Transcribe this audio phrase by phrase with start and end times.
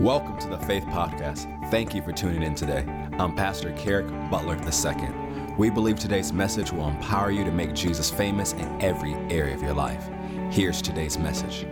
[0.00, 1.70] Welcome to the Faith Podcast.
[1.70, 2.84] Thank you for tuning in today.
[3.18, 5.54] I'm Pastor Kerrick Butler II.
[5.56, 9.62] We believe today's message will empower you to make Jesus famous in every area of
[9.62, 10.06] your life.
[10.50, 11.66] Here's today's message.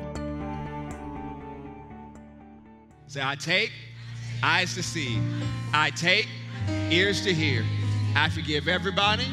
[3.09, 3.71] Say, I take
[4.43, 5.21] eyes to see,
[5.75, 6.27] I take
[6.91, 7.63] ears to hear.
[8.17, 9.27] I forgive everybody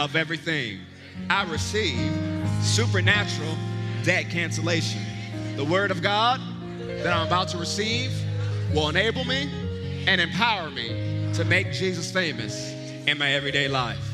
[0.00, 0.80] of everything.
[1.28, 2.12] I receive
[2.60, 3.54] supernatural
[4.02, 5.00] debt cancellation.
[5.54, 6.40] The Word of God
[7.02, 8.12] that I'm about to receive
[8.74, 9.50] will enable me
[10.06, 12.72] and empower me to make Jesus famous
[13.06, 14.12] in my everyday life.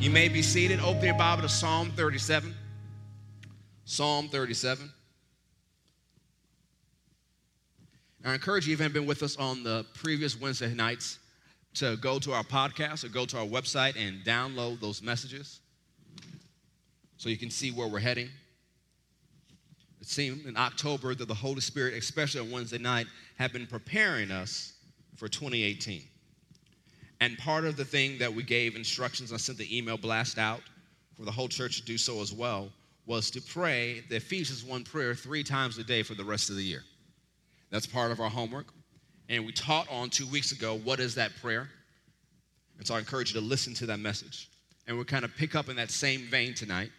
[0.00, 0.80] You may be seated.
[0.80, 2.52] Open your Bible to Psalm 37.
[3.84, 4.90] Psalm 37.
[8.24, 11.20] I encourage you, if you haven't been with us on the previous Wednesday nights,
[11.74, 15.60] to go to our podcast or go to our website and download those messages
[17.18, 18.30] so you can see where we're heading.
[20.00, 23.06] It seemed in October that the Holy Spirit, especially on Wednesday night,
[23.38, 24.74] had been preparing us
[25.16, 26.02] for 2018.
[27.20, 30.60] And part of the thing that we gave instructions, I sent the email blast out
[31.16, 32.68] for the whole church to do so as well,
[33.06, 36.56] was to pray the Ephesians 1 prayer three times a day for the rest of
[36.56, 36.82] the year.
[37.70, 38.66] That's part of our homework.
[39.28, 41.68] And we taught on two weeks ago what is that prayer.
[42.78, 44.50] And so I encourage you to listen to that message.
[44.86, 46.90] And we'll kind of pick up in that same vein tonight.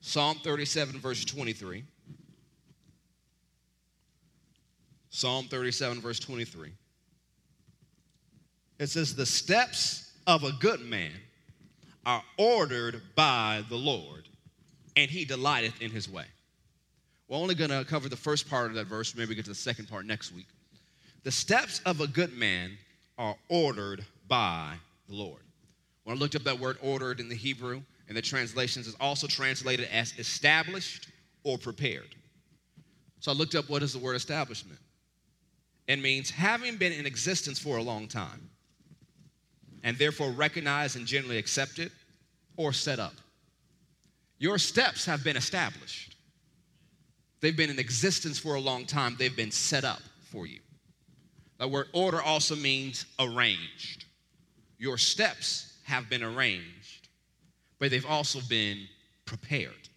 [0.00, 1.82] Psalm 37, verse 23.
[5.14, 6.72] Psalm 37, verse 23.
[8.80, 11.12] It says, The steps of a good man
[12.04, 14.28] are ordered by the Lord,
[14.96, 16.24] and he delighteth in his way.
[17.28, 19.52] We're only going to cover the first part of that verse, maybe we get to
[19.52, 20.48] the second part next week.
[21.22, 22.76] The steps of a good man
[23.16, 24.74] are ordered by
[25.08, 25.42] the Lord.
[26.02, 29.28] When I looked up that word ordered in the Hebrew, and the translations, it's also
[29.28, 31.06] translated as established
[31.44, 32.16] or prepared.
[33.20, 34.80] So I looked up what is the word establishment.
[35.86, 38.50] It means having been in existence for a long time
[39.82, 41.92] and therefore recognized and generally accepted
[42.56, 43.14] or set up.
[44.38, 46.16] Your steps have been established.
[47.40, 50.00] They've been in existence for a long time, they've been set up
[50.30, 50.60] for you.
[51.58, 54.06] The word order also means arranged.
[54.78, 57.08] Your steps have been arranged,
[57.78, 58.88] but they've also been
[59.26, 59.88] prepared.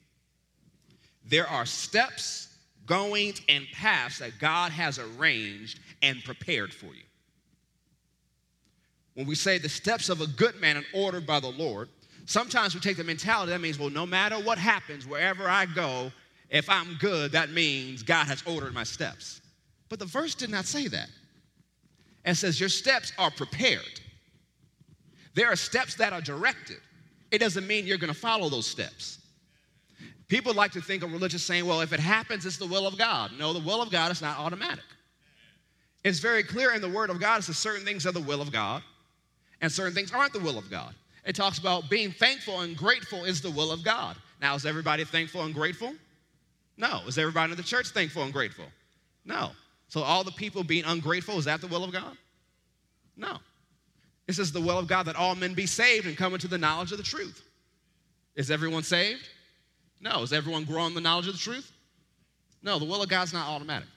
[1.26, 2.47] There are steps
[2.88, 7.04] goings, and paths that God has arranged and prepared for you.
[9.14, 11.90] When we say the steps of a good man are ordered by the Lord,
[12.26, 16.12] sometimes we take the mentality that means, well, no matter what happens, wherever I go,
[16.50, 19.42] if I'm good, that means God has ordered my steps.
[19.90, 21.10] But the verse did not say that.
[22.26, 24.02] It says, Your steps are prepared.
[25.34, 26.78] There are steps that are directed.
[27.32, 29.20] It doesn't mean you're going to follow those steps.
[30.28, 32.98] People like to think of religion saying, well, if it happens, it's the will of
[32.98, 33.32] God.
[33.38, 34.84] No, the will of God is not automatic.
[36.04, 38.42] It's very clear in the Word of God as to certain things are the will
[38.42, 38.84] of God
[39.62, 40.94] and certain things aren't the will of God.
[41.26, 44.16] It talks about being thankful and grateful is the will of God.
[44.42, 45.94] Now, is everybody thankful and grateful?
[46.78, 47.02] No.
[47.08, 48.66] Is everybody in the church thankful and grateful?
[49.26, 49.52] No.
[49.90, 52.16] So, all the people being ungrateful, is that the will of God?
[53.16, 53.40] No.
[54.28, 56.58] It says the will of God that all men be saved and come into the
[56.58, 57.44] knowledge of the truth.
[58.36, 59.28] Is everyone saved?
[60.02, 60.22] No.
[60.22, 61.72] Is everyone growing the knowledge of the truth?
[62.64, 63.88] No, the will of God's not automatic.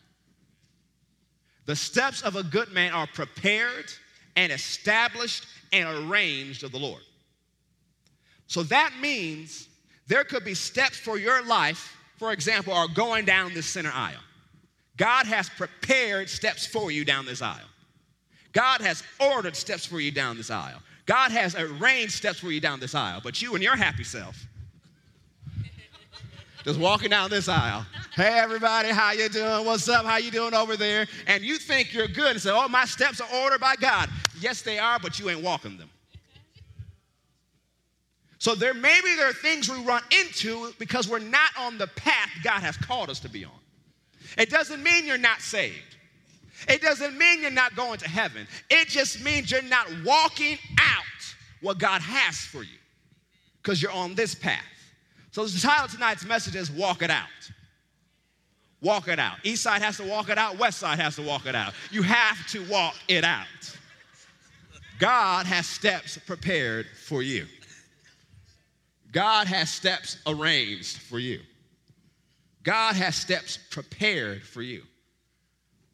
[1.66, 3.93] The steps of a good man are prepared
[4.37, 7.03] and established and arranged of the Lord.
[8.47, 9.69] So that means
[10.09, 14.19] there could be steps for your life, for example, are going down this center aisle.
[14.97, 17.69] God has prepared steps for you down this aisle.
[18.53, 20.83] God has ordered steps for you down this aisle.
[21.06, 23.21] God has arranged steps for you down this aisle.
[23.22, 24.37] But you and your happy self,
[26.71, 27.85] just walking down this aisle.
[28.15, 29.65] Hey everybody, how you doing?
[29.65, 30.07] What's up?
[30.07, 31.09] How you doing over there?
[31.27, 34.09] And you think you're good and say, "Oh, my steps are ordered by God."
[34.39, 35.91] Yes, they are, but you ain't walking them.
[38.39, 42.31] So there maybe there are things we run into because we're not on the path
[42.45, 43.61] God has called us to be on.
[44.39, 45.97] It doesn't mean you're not saved.
[46.69, 48.47] It doesn't mean you're not going to heaven.
[48.71, 52.78] It just means you're not walking out what God has for you
[53.61, 54.70] because you're on this path.
[55.30, 57.28] So the title of tonight's message is Walk It Out.
[58.82, 59.36] Walk it out.
[59.44, 61.74] East side has to walk it out, west side has to walk it out.
[61.91, 63.47] You have to walk it out.
[64.98, 67.47] God has steps prepared for you.
[69.12, 71.41] God has steps arranged for you.
[72.62, 74.82] God has steps prepared for you.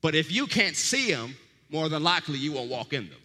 [0.02, 1.34] But if you can't see them,
[1.70, 3.18] more than likely you won't walk in them.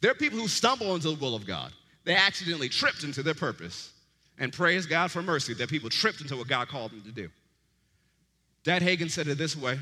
[0.00, 1.72] There are people who stumble into the will of God.
[2.04, 3.92] They accidentally tripped into their purpose
[4.38, 7.28] and praise God for mercy that people tripped into what God called them to do.
[8.64, 9.78] Dad Hagin said it this way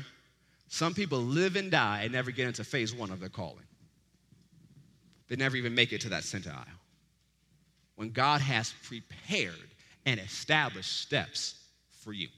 [0.67, 3.63] Some people live and die and never get into phase one of their calling.
[5.27, 6.65] They never even make it to that center aisle.
[7.95, 9.69] When God has prepared
[10.05, 11.55] and established steps
[12.01, 12.29] for you.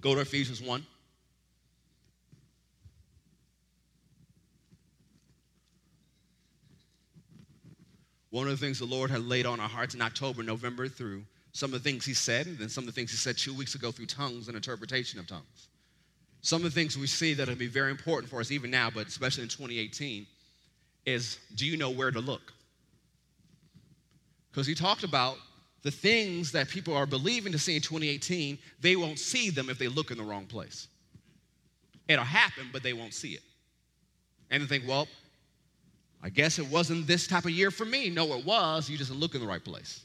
[0.00, 0.84] Go to Ephesians 1.
[8.30, 11.22] One of the things the Lord had laid on our hearts in October, November through
[11.52, 13.54] some of the things He said, and then some of the things He said two
[13.54, 15.68] weeks ago through tongues and interpretation of tongues.
[16.42, 18.90] Some of the things we see that will be very important for us even now,
[18.90, 20.26] but especially in 2018,
[21.06, 22.52] is do you know where to look?
[24.50, 25.38] Because He talked about
[25.82, 29.78] the things that people are believing to see in 2018, they won't see them if
[29.78, 30.88] they look in the wrong place.
[32.08, 33.42] It'll happen, but they won't see it.
[34.50, 35.06] And they think, well,
[36.26, 38.10] I guess it wasn't this type of year for me.
[38.10, 38.90] No, it was.
[38.90, 40.04] You just didn't look in the right place.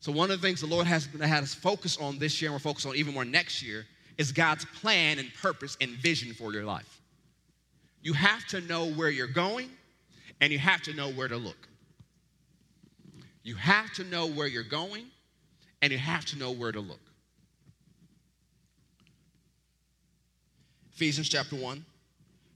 [0.00, 2.54] So, one of the things the Lord has had us focus on this year, and
[2.56, 3.86] we're focused on even more next year,
[4.18, 7.00] is God's plan and purpose and vision for your life.
[8.02, 9.70] You have to know where you're going,
[10.42, 11.68] and you have to know where to look.
[13.44, 15.06] You have to know where you're going,
[15.80, 17.00] and you have to know where to look.
[20.92, 21.82] Ephesians chapter 1,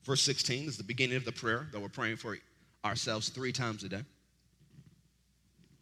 [0.05, 2.37] verse 16 is the beginning of the prayer that we're praying for
[2.85, 4.03] ourselves three times a day.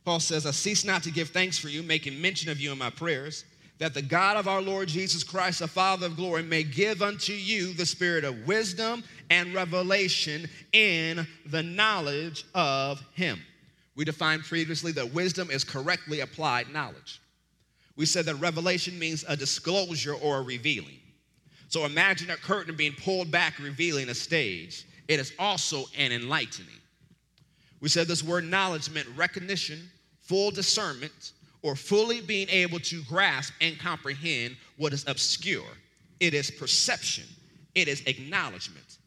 [0.04, 2.78] Paul says, I cease not to give thanks for you, making mention of you in
[2.78, 3.44] my prayers,
[3.78, 7.32] that the God of our Lord Jesus Christ, the Father of glory, may give unto
[7.32, 13.38] you the spirit of wisdom and revelation in the knowledge of him.
[13.94, 17.20] We defined previously that wisdom is correctly applied knowledge.
[17.96, 20.97] We said that revelation means a disclosure or a revealing.
[21.68, 24.86] So imagine a curtain being pulled back, revealing a stage.
[25.06, 26.68] It is also an enlightening.
[27.80, 29.90] We said this word knowledge meant recognition,
[30.22, 31.32] full discernment,
[31.62, 35.68] or fully being able to grasp and comprehend what is obscure.
[36.20, 37.24] It is perception,
[37.74, 38.98] it is acknowledgement.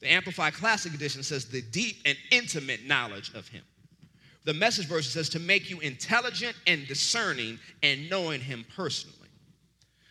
[0.00, 3.62] The Amplified Classic Edition says the deep and intimate knowledge of Him.
[4.44, 9.15] The message version says to make you intelligent and discerning and knowing Him personally.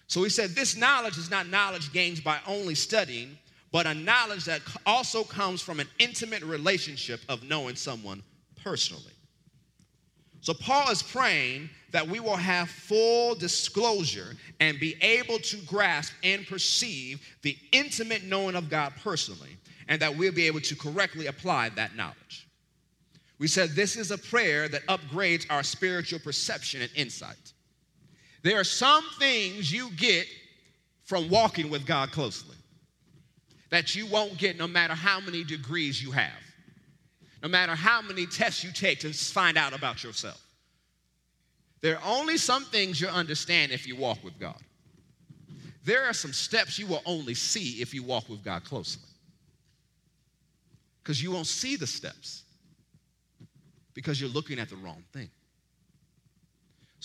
[0.07, 3.37] So he said, This knowledge is not knowledge gained by only studying,
[3.71, 8.23] but a knowledge that also comes from an intimate relationship of knowing someone
[8.63, 9.13] personally.
[10.41, 16.13] So Paul is praying that we will have full disclosure and be able to grasp
[16.23, 19.57] and perceive the intimate knowing of God personally,
[19.87, 22.47] and that we'll be able to correctly apply that knowledge.
[23.39, 27.53] We said this is a prayer that upgrades our spiritual perception and insight.
[28.45, 30.27] There are some things you get
[31.03, 32.55] from walking with God closely
[33.71, 36.43] that you won't get no matter how many degrees you have,
[37.41, 40.39] no matter how many tests you take to find out about yourself.
[41.81, 44.61] There are only some things you'll understand if you walk with God.
[45.83, 49.09] There are some steps you will only see if you walk with God closely.
[51.01, 52.43] Because you won't see the steps
[53.95, 55.31] because you're looking at the wrong thing.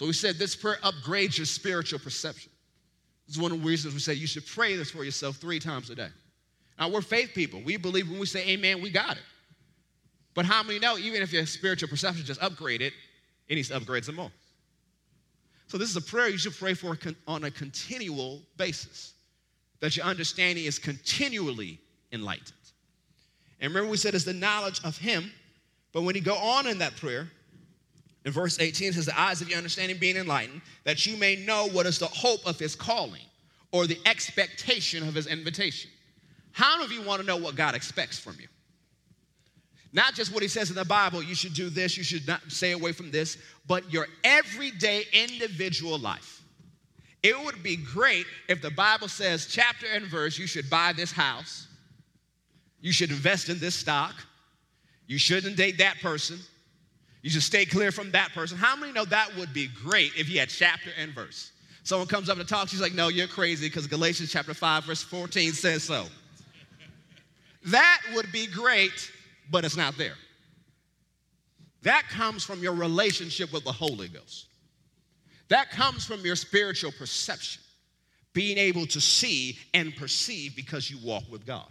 [0.01, 2.51] So we said this prayer upgrades your spiritual perception.
[3.27, 5.59] This is one of the reasons we say you should pray this for yourself three
[5.59, 6.09] times a day.
[6.79, 7.61] Now, we're faith people.
[7.61, 9.23] We believe when we say amen, we got it.
[10.33, 12.93] But how many know, even if your spiritual perception just upgraded,
[13.47, 14.31] it needs to upgrade some more?
[15.67, 16.97] So, this is a prayer you should pray for
[17.29, 19.13] on a continual basis,
[19.81, 21.79] that your understanding is continually
[22.11, 22.55] enlightened.
[23.61, 25.31] And remember, we said it's the knowledge of Him,
[25.93, 27.29] but when you go on in that prayer,
[28.25, 31.37] in verse 18, it says, The eyes of your understanding being enlightened, that you may
[31.37, 33.23] know what is the hope of his calling
[33.73, 35.91] or the expectation of his invitation.
[36.53, 38.49] How many of you want to know what God expects from you?
[39.93, 42.41] Not just what he says in the Bible, you should do this, you should not
[42.49, 46.43] stay away from this, but your everyday individual life.
[47.23, 51.13] It would be great if the Bible says, chapter and verse, you should buy this
[51.13, 51.67] house,
[52.81, 54.15] you should invest in this stock,
[55.07, 56.39] you shouldn't date that person,
[57.23, 58.57] you should stay clear from that person.
[58.57, 61.53] How many know that would be great if you had chapter and verse?
[61.83, 65.03] Someone comes up to talk, she's like, No, you're crazy because Galatians chapter 5, verse
[65.03, 66.07] 14 says so.
[67.67, 69.11] that would be great,
[69.51, 70.15] but it's not there.
[71.83, 74.47] That comes from your relationship with the Holy Ghost.
[75.49, 77.63] That comes from your spiritual perception,
[78.33, 81.67] being able to see and perceive because you walk with God.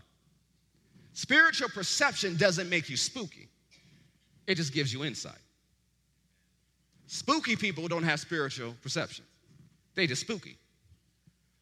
[1.13, 3.47] Spiritual perception doesn't make you spooky.
[4.49, 5.37] It just gives you insight.
[7.05, 9.23] Spooky people don't have spiritual perception,
[9.93, 10.57] they just spooky.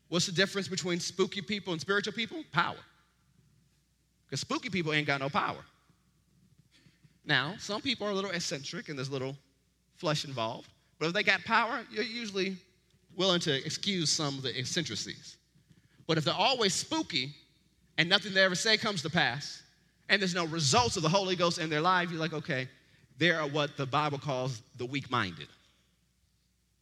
[0.07, 2.41] What's the difference between spooky people and spiritual people?
[2.53, 2.77] Power.
[4.25, 5.57] Because spooky people ain't got no power.
[7.25, 9.35] Now, some people are a little eccentric and there's a little
[9.97, 12.55] flesh involved, but if they got power, you're usually
[13.17, 15.35] willing to excuse some of the eccentricities.
[16.07, 17.35] But if they're always spooky
[17.97, 19.61] and nothing they ever say comes to pass,
[20.07, 22.69] and there's no results of the Holy Ghost in their life, you're like, okay,
[23.17, 25.47] they are what the Bible calls the weak minded.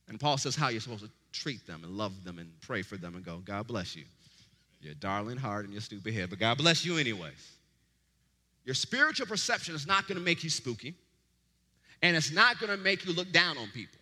[0.07, 2.97] And Paul says how you're supposed to treat them and love them and pray for
[2.97, 4.03] them and go, God bless you.
[4.81, 7.51] Your darling heart and your stupid head, but God bless you anyways.
[8.65, 10.95] Your spiritual perception is not going to make you spooky,
[12.01, 13.99] and it's not going to make you look down on people.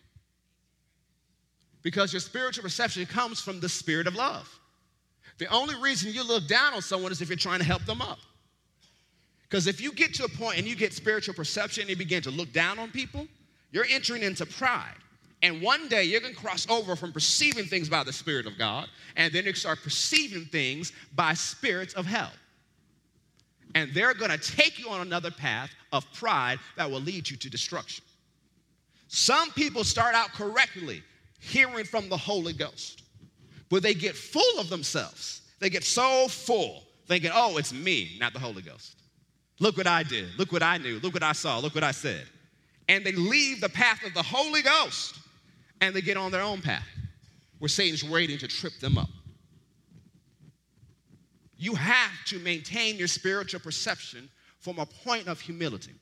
[1.82, 4.48] Because your spiritual perception comes from the spirit of love.
[5.38, 8.00] The only reason you look down on someone is if you're trying to help them
[8.00, 8.18] up.
[9.54, 12.20] Because if you get to a point and you get spiritual perception and you begin
[12.22, 13.28] to look down on people,
[13.70, 14.96] you're entering into pride.
[15.42, 18.58] And one day you're going to cross over from perceiving things by the Spirit of
[18.58, 22.32] God, and then you start perceiving things by spirits of hell.
[23.76, 27.36] And they're going to take you on another path of pride that will lead you
[27.36, 28.04] to destruction.
[29.06, 31.00] Some people start out correctly,
[31.38, 33.04] hearing from the Holy Ghost,
[33.70, 35.42] but they get full of themselves.
[35.60, 38.96] They get so full, thinking, oh, it's me, not the Holy Ghost.
[39.60, 40.28] Look what I did.
[40.38, 40.98] Look what I knew.
[41.00, 41.58] Look what I saw.
[41.58, 42.26] Look what I said.
[42.88, 45.18] And they leave the path of the Holy Ghost
[45.80, 46.86] and they get on their own path
[47.58, 49.08] where Satan's waiting to trip them up.
[51.56, 55.94] You have to maintain your spiritual perception from a point of humility.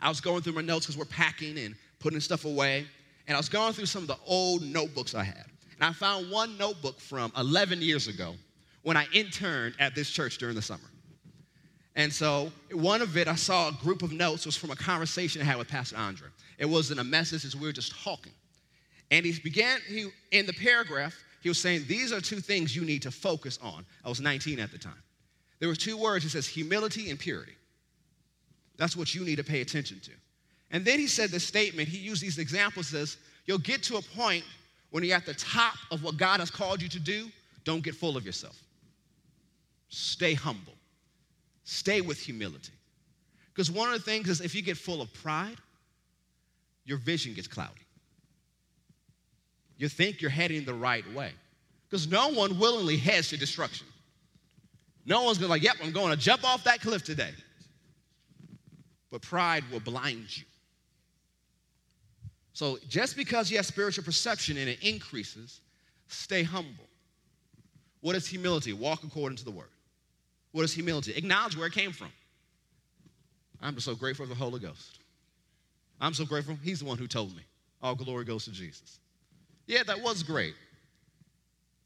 [0.00, 2.86] I was going through my notes because we're packing and putting stuff away,
[3.26, 5.46] and I was going through some of the old notebooks I had.
[5.74, 8.34] And I found one notebook from 11 years ago
[8.82, 10.91] when I interned at this church during the summer.
[11.94, 15.42] And so, one of it, I saw a group of notes was from a conversation
[15.42, 16.28] I had with Pastor Andre.
[16.58, 18.32] It wasn't a message, as we were just talking.
[19.10, 22.82] And he began, he, in the paragraph, he was saying, These are two things you
[22.84, 23.84] need to focus on.
[24.04, 25.02] I was 19 at the time.
[25.58, 26.24] There were two words.
[26.24, 27.52] He says, humility and purity.
[28.78, 30.10] That's what you need to pay attention to.
[30.70, 34.02] And then he said this statement, he used these examples, says, You'll get to a
[34.02, 34.44] point
[34.90, 37.30] when you're at the top of what God has called you to do,
[37.64, 38.56] don't get full of yourself.
[39.88, 40.74] Stay humble.
[41.64, 42.72] Stay with humility.
[43.54, 45.56] Because one of the things is if you get full of pride,
[46.84, 47.82] your vision gets cloudy
[49.82, 51.32] you think you're heading the right way.
[51.90, 53.86] Because no one willingly heads to destruction.
[55.04, 57.32] No one's gonna like, yep, I'm going to jump off that cliff today.
[59.10, 60.44] But pride will blind you.
[62.52, 65.60] So just because you have spiritual perception and it increases,
[66.06, 66.86] stay humble.
[68.02, 68.72] What is humility?
[68.72, 69.66] Walk according to the word.
[70.52, 71.14] What is humility?
[71.14, 72.12] Acknowledge where it came from.
[73.60, 74.98] I'm just so grateful for the Holy Ghost.
[76.00, 76.56] I'm so grateful.
[76.62, 77.42] He's the one who told me.
[77.80, 78.98] All glory goes to Jesus.
[79.66, 80.54] Yeah, that was great.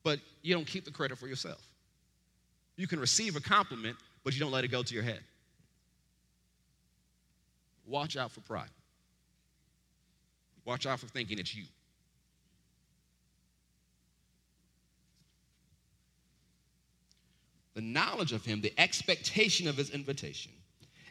[0.02, 1.62] But you don't keep the credit for yourself.
[2.76, 5.20] You can receive a compliment, but you don't let it go to your head.
[7.86, 8.68] Watch out for pride.
[10.64, 11.64] Watch out for thinking it's you.
[17.76, 20.50] The knowledge of him, the expectation of his invitation,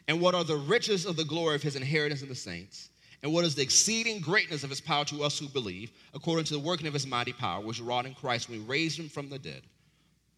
[0.08, 2.90] and what are the riches of the glory of his inheritance in the saints
[3.22, 6.54] and what is the exceeding greatness of his power to us who believe, according to
[6.54, 9.28] the working of his mighty power, which wrought in Christ when he raised him from
[9.28, 9.62] the dead.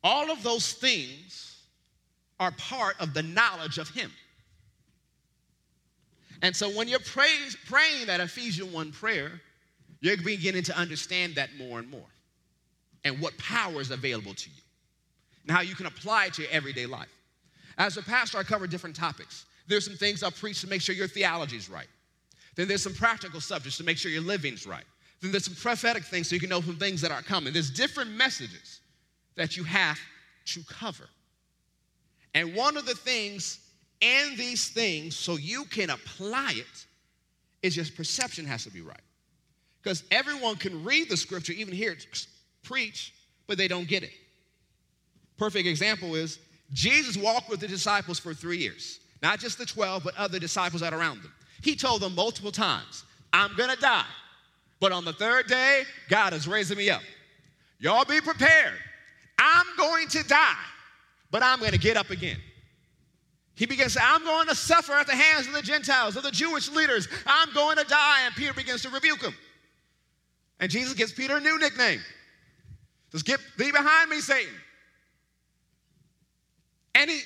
[0.05, 1.63] All of those things
[2.39, 4.13] are part of the knowledge of him.
[6.43, 7.35] And so when you're pray,
[7.67, 9.41] praying that Ephesians 1 prayer,
[10.01, 12.07] you're beginning to understand that more and more
[13.03, 14.63] and what power is available to you
[15.49, 17.09] and how you can apply it to your everyday life.
[17.79, 19.47] As a pastor, I cover different topics.
[19.67, 21.87] There's some things I preach to make sure your theology is right.
[22.55, 24.85] Then there's some practical subjects to make sure your living's right.
[25.23, 27.53] Then there's some prophetic things so you can know some things that are coming.
[27.53, 28.81] There's different messages
[29.37, 29.99] that you have
[30.47, 31.09] to cover.
[32.35, 33.59] And one of the things
[34.01, 36.87] in these things, so you can apply it,
[37.63, 39.01] is just perception has to be right.
[39.83, 42.27] Because everyone can read the scripture, even hear it
[42.63, 43.15] preach,
[43.47, 44.13] but they don't get it.
[45.39, 46.39] Perfect example is
[46.73, 50.83] Jesus walked with the disciples for three years, not just the 12, but other disciples
[50.83, 51.33] that around them.
[51.63, 54.05] He told them multiple times, I'm gonna die,
[54.81, 57.03] but on the third day, God is raising me up.
[57.79, 58.75] Y'all be prepared.
[59.39, 60.65] I'm going to die,
[61.31, 62.39] but I'm gonna get up again.
[63.59, 66.23] He begins to say, I'm going to suffer at the hands of the Gentiles, of
[66.23, 67.09] the Jewish leaders.
[67.27, 68.21] I'm going to die.
[68.25, 69.35] And Peter begins to rebuke him.
[70.61, 72.01] And Jesus gives Peter a new nickname.
[73.11, 74.55] Just get thee behind me, Satan.
[76.95, 77.21] And he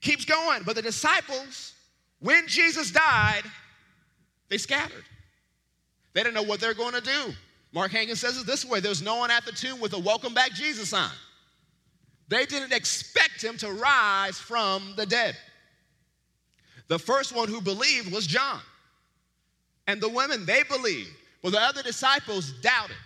[0.00, 0.62] keeps going.
[0.64, 1.74] But the disciples,
[2.20, 3.42] when Jesus died,
[4.48, 5.04] they scattered.
[6.12, 7.32] They didn't know what they're going to do.
[7.72, 10.32] Mark Hagen says it this way there's no one at the tomb with a welcome
[10.32, 11.10] back Jesus sign.
[12.28, 15.36] They didn't expect him to rise from the dead.
[16.88, 18.60] The first one who believed was John.
[19.86, 21.10] And the women, they believed,
[21.42, 22.96] but the other disciples doubted.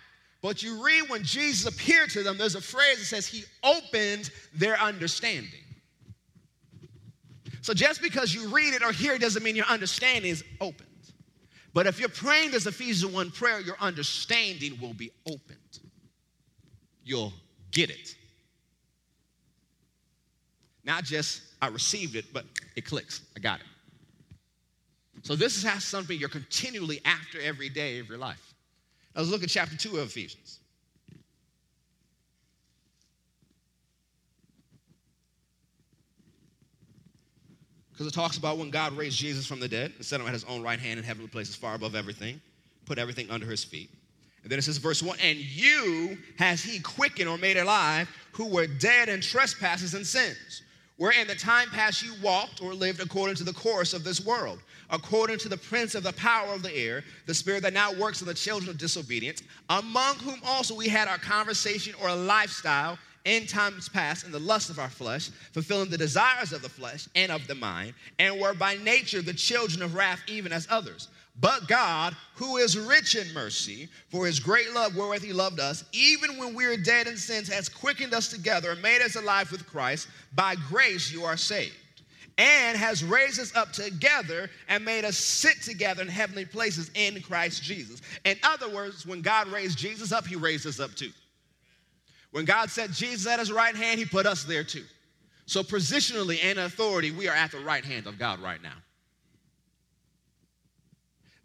[0.42, 4.30] But you read when Jesus appeared to them, there's a phrase that says he opened
[4.54, 5.50] their understanding.
[7.68, 10.88] So just because you read it or hear it doesn't mean your understanding is opened.
[11.75, 15.80] But if you're praying this Ephesians 1 prayer, your understanding will be opened.
[17.04, 17.34] You'll
[17.70, 18.14] get it.
[20.82, 23.20] Not just I received it, but it clicks.
[23.37, 23.66] I got it.
[25.22, 28.54] So this has something you're continually after every day of your life.
[29.14, 30.60] Now let's look at chapter 2 of Ephesians.
[37.98, 40.32] Because it talks about when God raised Jesus from the dead and set him at
[40.32, 42.40] his own right hand in heavenly places far above everything,
[42.86, 43.90] put everything under his feet.
[44.44, 48.46] And then it says, verse 1 And you has he quickened or made alive who
[48.46, 50.62] were dead in trespasses and sins
[50.98, 54.24] where in the time past you walked or lived according to the course of this
[54.24, 57.92] world, according to the prince of the power of the air, the spirit that now
[57.94, 62.98] works in the children of disobedience, among whom also we had our conversation or lifestyle
[63.25, 67.08] in times past in the lust of our flesh, fulfilling the desires of the flesh
[67.14, 71.08] and of the mind, and were by nature the children of wrath, even as others.
[71.40, 75.84] But God, who is rich in mercy, for his great love wherewith he loved us,
[75.92, 79.52] even when we were dead in sins, has quickened us together and made us alive
[79.52, 80.08] with Christ.
[80.34, 81.75] By grace you are saved.
[82.38, 87.20] And has raised us up together and made us sit together in heavenly places in
[87.20, 88.00] Christ Jesus.
[88.25, 91.10] In other words, when God raised Jesus up, he raised us up too.
[92.30, 94.85] When God set Jesus at his right hand, he put us there too.
[95.47, 98.76] So, positionally and authority, we are at the right hand of God right now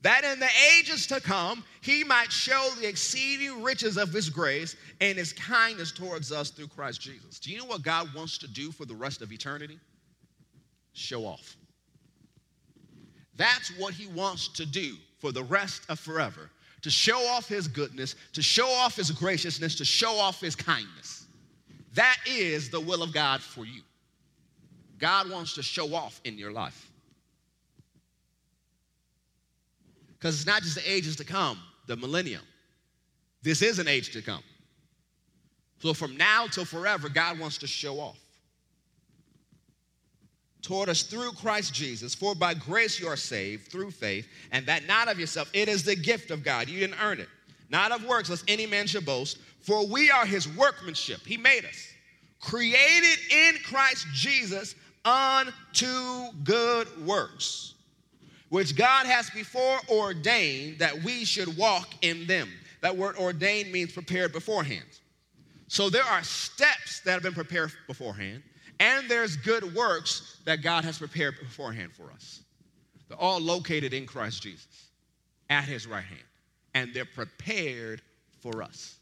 [0.04, 4.76] that in the ages to come he might show the exceeding riches of his grace
[5.02, 7.40] and his kindness towards us through Christ Jesus.
[7.40, 9.80] Do you know what God wants to do for the rest of eternity?
[10.92, 11.56] Show off.
[13.36, 16.52] That's what he wants to do for the rest of forever
[16.84, 21.26] to show off his goodness, to show off his graciousness, to show off his kindness.
[21.94, 23.82] That is the will of God for you.
[25.00, 26.92] God wants to show off in your life.
[30.14, 32.42] Because it's not just the ages to come, the millennium.
[33.42, 34.44] This is an age to come.
[35.80, 38.23] So from now till forever, God wants to show off.
[40.64, 44.88] Toward us through Christ Jesus, for by grace you are saved through faith, and that
[44.88, 45.50] not of yourself.
[45.54, 46.68] It is the gift of God.
[46.68, 47.30] You didn't earn it.
[47.70, 49.38] Not of works, lest any man should boast.
[49.62, 51.20] For we are his workmanship.
[51.26, 51.88] He made us,
[52.40, 54.74] created in Christ Jesus
[55.06, 57.74] unto good works
[58.54, 62.48] which God has before ordained that we should walk in them.
[62.82, 64.86] That word ordained means prepared beforehand.
[65.68, 68.44] So there are steps that have been prepared beforehand,
[68.84, 72.42] and there's good works that God has prepared beforehand for us.
[73.08, 74.90] They're all located in Christ Jesus
[75.50, 76.24] at his right hand,
[76.74, 78.02] and they're prepared
[78.42, 78.96] for us.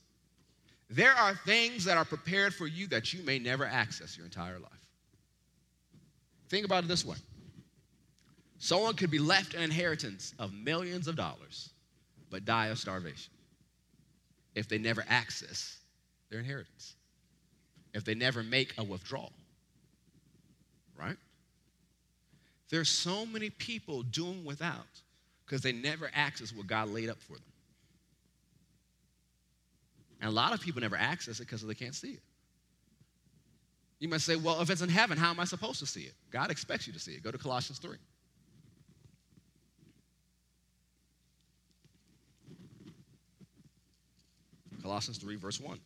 [0.92, 4.60] There are things that are prepared for you that you may never access your entire
[4.60, 4.72] life.
[6.50, 7.18] Think about it this way
[8.60, 11.72] Someone could be left an inheritance of millions of dollars,
[12.30, 13.34] but die of starvation
[14.54, 15.80] if they never access
[16.30, 16.94] their inheritance,
[17.96, 19.32] if they never make a withdrawal,
[21.02, 21.18] right?
[22.70, 24.86] There's so many people doing without
[25.46, 27.44] because they never access what God laid up for them.
[30.22, 32.22] And a lot of people never access it because they can't see it.
[34.00, 36.14] You might say, well, if it's in heaven, how am I supposed to see it?
[36.32, 37.24] God expects you to see it.
[37.24, 37.98] Go to Colossians 3.
[44.82, 45.80] Colossians 3, verse 1.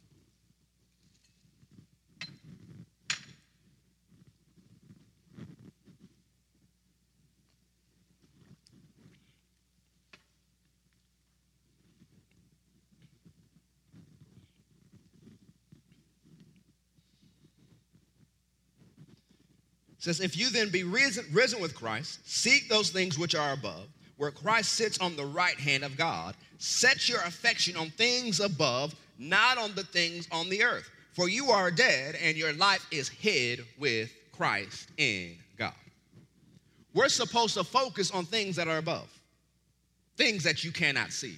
[20.05, 23.87] Says, If you then be risen, risen with Christ, seek those things which are above
[24.17, 26.35] where Christ sits on the right hand of God.
[26.57, 30.89] Set your affection on things above, not on the things on the earth.
[31.13, 35.73] For you are dead, and your life is hid with Christ in God.
[36.93, 39.09] We're supposed to focus on things that are above,
[40.17, 41.37] things that you cannot see,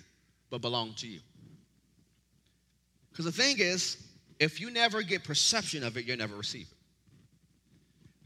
[0.49, 1.19] but belong to you.
[3.12, 3.97] Because the thing is,
[4.39, 6.76] if you never get perception of it, you'll never receive it.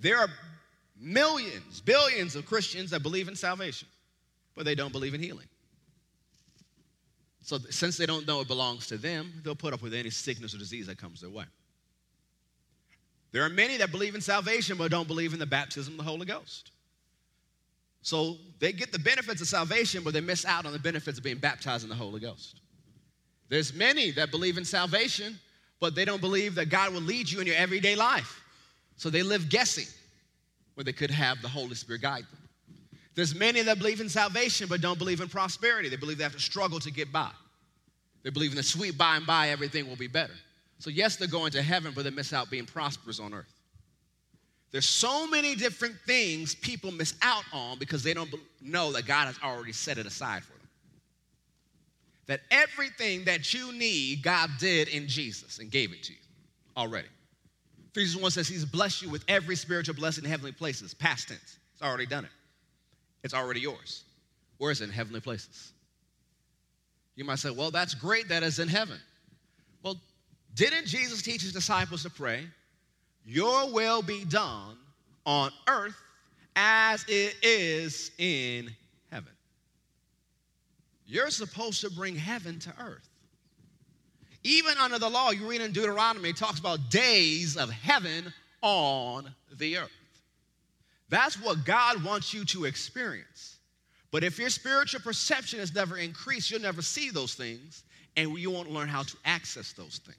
[0.01, 0.27] There are
[0.99, 3.87] millions, billions of Christians that believe in salvation
[4.55, 5.47] but they don't believe in healing.
[7.43, 10.53] So, since they don't know it belongs to them, they'll put up with any sickness
[10.53, 11.45] or disease that comes their way.
[13.31, 16.03] There are many that believe in salvation but don't believe in the baptism of the
[16.03, 16.71] Holy Ghost.
[18.03, 21.23] So, they get the benefits of salvation, but they miss out on the benefits of
[21.23, 22.61] being baptized in the Holy Ghost.
[23.49, 25.39] There's many that believe in salvation,
[25.79, 28.39] but they don't believe that God will lead you in your everyday life.
[29.01, 29.87] So they live guessing
[30.75, 32.77] where they could have the Holy Spirit guide them.
[33.15, 35.89] There's many that believe in salvation but don't believe in prosperity.
[35.89, 37.31] They believe they have to struggle to get by.
[38.21, 40.35] They believe in the sweet by and by everything will be better.
[40.77, 43.51] So yes, they're going to heaven, but they miss out being prosperous on earth.
[44.69, 49.25] There's so many different things people miss out on because they don't know that God
[49.25, 50.69] has already set it aside for them.
[52.27, 56.19] That everything that you need, God did in Jesus and gave it to you
[56.77, 57.07] already.
[57.93, 61.59] Ephesians 1 says He's blessed you with every spiritual blessing in heavenly places, past tense.
[61.73, 62.31] It's already done it,
[63.23, 64.03] it's already yours.
[64.57, 65.73] Where is it in heavenly places?
[67.15, 68.97] You might say, well, that's great that it's in heaven.
[69.83, 69.95] Well,
[70.55, 72.45] didn't Jesus teach his disciples to pray?
[73.25, 74.77] Your will be done
[75.25, 75.95] on earth
[76.55, 78.69] as it is in
[79.11, 79.31] heaven.
[81.05, 83.07] You're supposed to bring heaven to earth.
[84.43, 89.33] Even under the law, you read in Deuteronomy, it talks about days of heaven on
[89.57, 89.91] the earth.
[91.09, 93.57] That's what God wants you to experience.
[94.11, 97.83] But if your spiritual perception has never increased, you'll never see those things
[98.17, 100.17] and you won't learn how to access those things.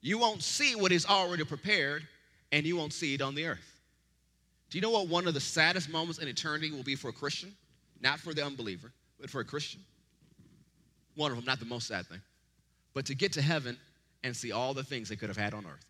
[0.00, 2.06] You won't see what is already prepared,
[2.52, 3.80] and you won't see it on the earth.
[4.70, 7.12] Do you know what one of the saddest moments in eternity will be for a
[7.12, 7.54] Christian?
[8.00, 9.80] Not for the unbeliever, but for a Christian.
[11.14, 12.20] One of them, not the most sad thing,
[12.94, 13.76] but to get to heaven
[14.22, 15.84] and see all the things they could have had on earth.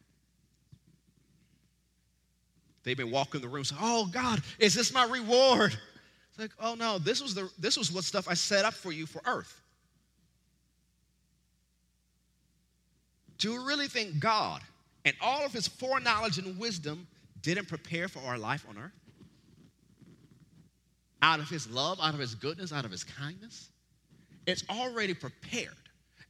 [2.82, 5.76] They've been walking the room saying, Oh God, is this my reward?
[6.34, 8.90] It's like, oh no, this was the this was what stuff I set up for
[8.90, 9.60] you for earth.
[13.38, 14.60] Do you really think God
[15.04, 17.06] and all of his foreknowledge and wisdom
[17.42, 18.92] didn't prepare for our life on earth?
[21.22, 23.68] Out of his love, out of his goodness, out of his kindness?
[24.46, 25.68] It's already prepared,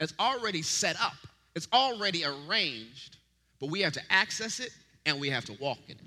[0.00, 1.14] it's already set up,
[1.54, 3.16] it's already arranged,
[3.60, 4.70] but we have to access it
[5.06, 6.00] and we have to walk in it.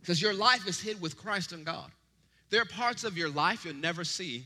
[0.00, 1.90] Because your life is hid with Christ and God.
[2.50, 4.44] There are parts of your life you'll never see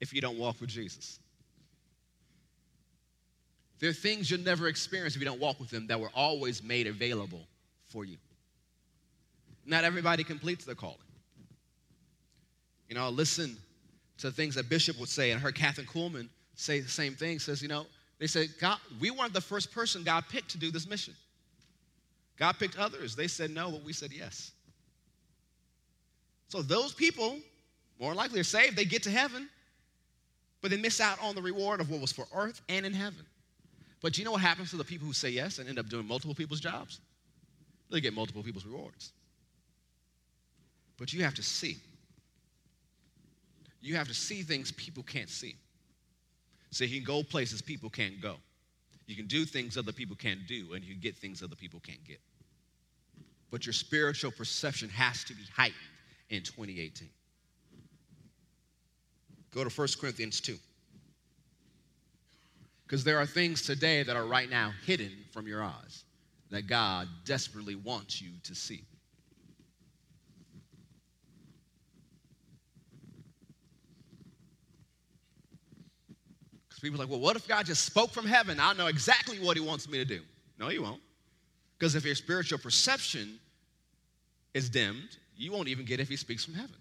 [0.00, 1.18] if you don't walk with Jesus.
[3.80, 6.62] There are things you'll never experience if you don't walk with Him that were always
[6.62, 7.40] made available
[7.88, 8.16] for you.
[9.66, 10.98] Not everybody completes their calling.
[12.88, 13.56] You know, listen
[14.18, 17.38] to things that Bishop would say, and heard Kathryn Kuhlman say the same thing.
[17.38, 17.86] Says, you know,
[18.18, 21.14] they said, God, we weren't the first person God picked to do this mission.
[22.38, 23.14] God picked others.
[23.14, 24.52] They said no, but we said yes.
[26.48, 27.38] So those people,
[27.98, 28.76] more likely, are saved.
[28.76, 29.48] They get to heaven,
[30.60, 33.24] but they miss out on the reward of what was for earth and in heaven.
[34.02, 36.06] But you know what happens to the people who say yes and end up doing
[36.06, 37.00] multiple people's jobs?
[37.90, 39.12] They get multiple people's rewards.
[40.98, 41.78] But you have to see.
[43.80, 45.56] You have to see things people can't see.
[46.72, 48.36] So you can go places people can't go.
[49.06, 51.80] You can do things other people can't do, and you can get things other people
[51.80, 52.18] can't get.
[53.50, 55.78] But your spiritual perception has to be heightened
[56.30, 57.10] in 2018.
[59.54, 60.56] Go to 1 Corinthians 2.
[62.86, 66.04] Because there are things today that are right now hidden from your eyes
[66.50, 68.82] that God desperately wants you to see.
[76.82, 78.60] People are like, well, what if God just spoke from heaven?
[78.60, 80.20] I'll know exactly what He wants me to do.
[80.58, 81.00] No, you won't.
[81.78, 83.38] Because if your spiritual perception
[84.52, 86.76] is dimmed, you won't even get if He speaks from heaven.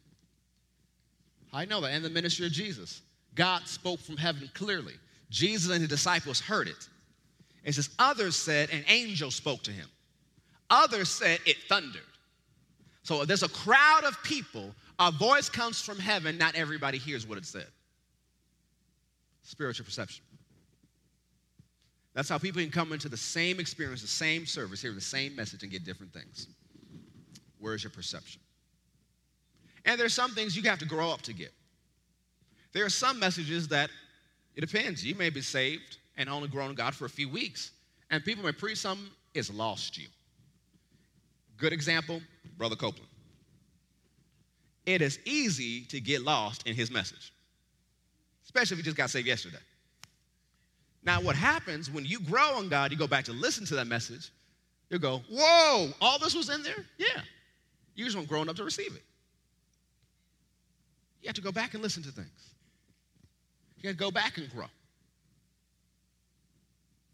[1.53, 1.91] I know that.
[1.91, 3.01] And the ministry of Jesus.
[3.35, 4.93] God spoke from heaven clearly.
[5.29, 6.87] Jesus and his disciples heard it.
[7.63, 9.87] It says, Others said, an angel spoke to him.
[10.69, 12.01] Others said, it thundered.
[13.03, 17.37] So there's a crowd of people, a voice comes from heaven, not everybody hears what
[17.37, 17.67] it said.
[19.43, 20.23] Spiritual perception.
[22.13, 25.35] That's how people can come into the same experience, the same service, hear the same
[25.35, 26.47] message, and get different things.
[27.59, 28.41] Where's your perception?
[29.85, 31.51] And there's some things you have to grow up to get.
[32.73, 33.89] There are some messages that
[34.55, 35.05] it depends.
[35.05, 37.71] You may be saved and only grown in God for a few weeks,
[38.09, 40.07] and people may preach something it's lost you.
[41.57, 42.21] Good example,
[42.57, 43.07] Brother Copeland.
[44.85, 47.31] It is easy to get lost in his message,
[48.53, 49.57] especially if you just got saved yesterday.
[51.03, 53.87] Now, what happens when you grow in God, you go back to listen to that
[53.87, 54.29] message,
[54.89, 56.85] you go, Whoa, all this was in there?
[56.97, 57.21] Yeah.
[57.95, 59.03] You just weren't grown up to receive it.
[61.21, 62.53] You have to go back and listen to things.
[63.77, 64.65] You got to go back and grow.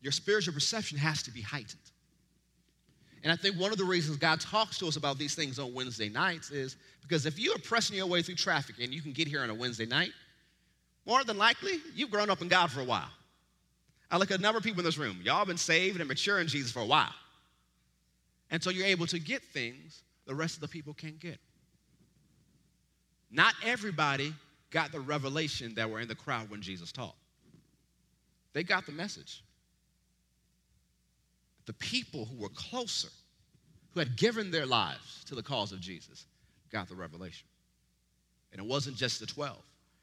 [0.02, 1.80] Your spiritual perception has to be heightened.
[3.24, 5.74] And I think one of the reasons God talks to us about these things on
[5.74, 9.12] Wednesday nights is because if you are pressing your way through traffic and you can
[9.12, 10.12] get here on a Wednesday night,
[11.08, 13.10] more than likely, you've grown up in God for a while.
[14.12, 15.20] I look at a number of people in this room.
[15.24, 17.14] Y'all been saved and mature in Jesus for a while.
[18.52, 21.40] And so you're able to get things the rest of the people can't get.
[23.32, 24.34] Not everybody
[24.70, 27.16] got the revelation that were in the crowd when Jesus taught.
[28.54, 29.44] They got the message.
[31.66, 33.10] The people who were closer,
[33.94, 36.26] who had given their lives to the cause of Jesus,
[36.72, 37.48] got the revelation.
[38.52, 39.58] And it wasn't just the 12,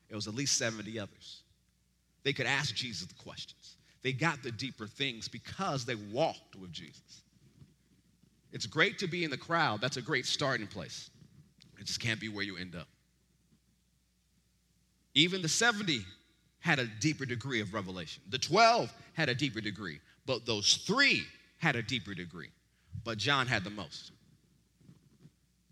[0.08, 1.42] it was at least 70 others.
[2.22, 3.76] They could ask Jesus the questions.
[4.02, 7.22] They got the deeper things because they walked with Jesus.
[8.52, 9.80] It's great to be in the crowd.
[9.80, 11.10] That's a great starting place.
[11.80, 12.86] It just can't be where you end up.
[15.14, 16.00] Even the 70
[16.60, 18.22] had a deeper degree of revelation.
[18.30, 21.24] The 12 had a deeper degree, but those three
[21.58, 22.50] had a deeper degree.
[23.04, 24.12] But John had the most.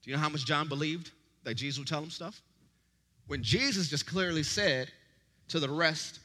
[0.02, 1.10] Do you know how much John believed
[1.44, 2.40] that Jesus would tell him stuff?
[3.26, 4.90] When Jesus just clearly said
[5.48, 6.20] to the rest,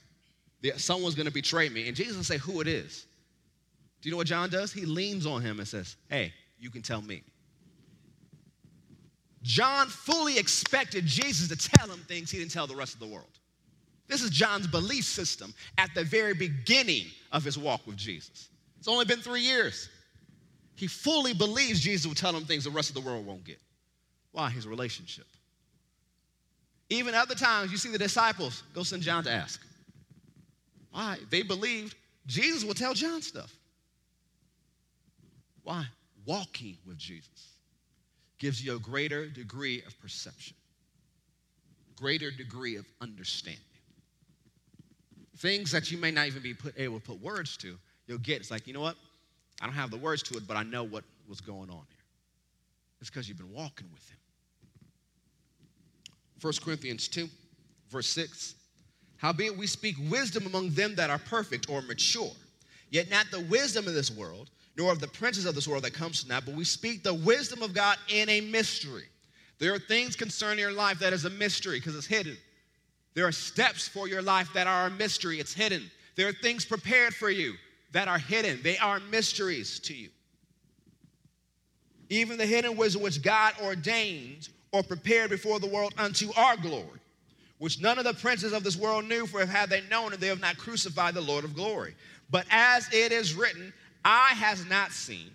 [0.64, 3.06] that someone's gonna betray me, and Jesus say who it is.
[4.02, 4.72] Do you know what John does?
[4.72, 7.24] He leans on him and says, Hey, you can tell me.
[9.44, 13.08] John fully expected Jesus to tell him things he didn't tell the rest of the
[13.08, 13.40] world.
[14.08, 18.50] This is John's belief system at the very beginning of his walk with Jesus.
[18.78, 19.90] It's only been three years.
[20.76, 23.60] He fully believes Jesus will tell him things the rest of the world won't get.
[24.32, 24.50] Why?
[24.50, 25.26] His relationship.
[26.90, 29.62] Even other times, you see the disciples go send John to ask.
[30.92, 31.18] Why?
[31.30, 31.96] They believed
[32.26, 33.54] Jesus will tell John stuff.
[35.64, 35.86] Why?
[36.26, 37.58] Walking with Jesus
[38.40, 40.56] gives you a greater degree of perception,
[41.96, 43.62] greater degree of understanding.
[45.38, 48.38] Things that you may not even be put, able to put words to, you'll get.
[48.38, 48.96] It's like, you know what?
[49.62, 52.06] I don't have the words to it, but I know what was going on here.
[53.02, 54.18] It's because you've been walking with him.
[56.42, 57.28] 1 Corinthians 2,
[57.90, 58.56] verse 6.
[59.18, 62.32] Howbeit we speak wisdom among them that are perfect or mature,
[62.92, 65.94] yet not the wisdom of this world, nor of the princes of this world that
[65.94, 69.06] comes to naught, but we speak the wisdom of God in a mystery.
[69.60, 72.38] There are things concerning your life that is a mystery because it's hidden.
[73.16, 75.90] There are steps for your life that are a mystery, it's hidden.
[76.16, 77.56] There are things prepared for you
[77.92, 80.10] that are hidden, they are mysteries to you.
[82.10, 87.00] Even the hidden wisdom which God ordained or prepared before the world unto our glory,
[87.58, 90.20] which none of the princes of this world knew, for if had they known it,
[90.20, 91.96] they have not crucified the Lord of glory.
[92.30, 95.32] But as it is written, eye has not seen,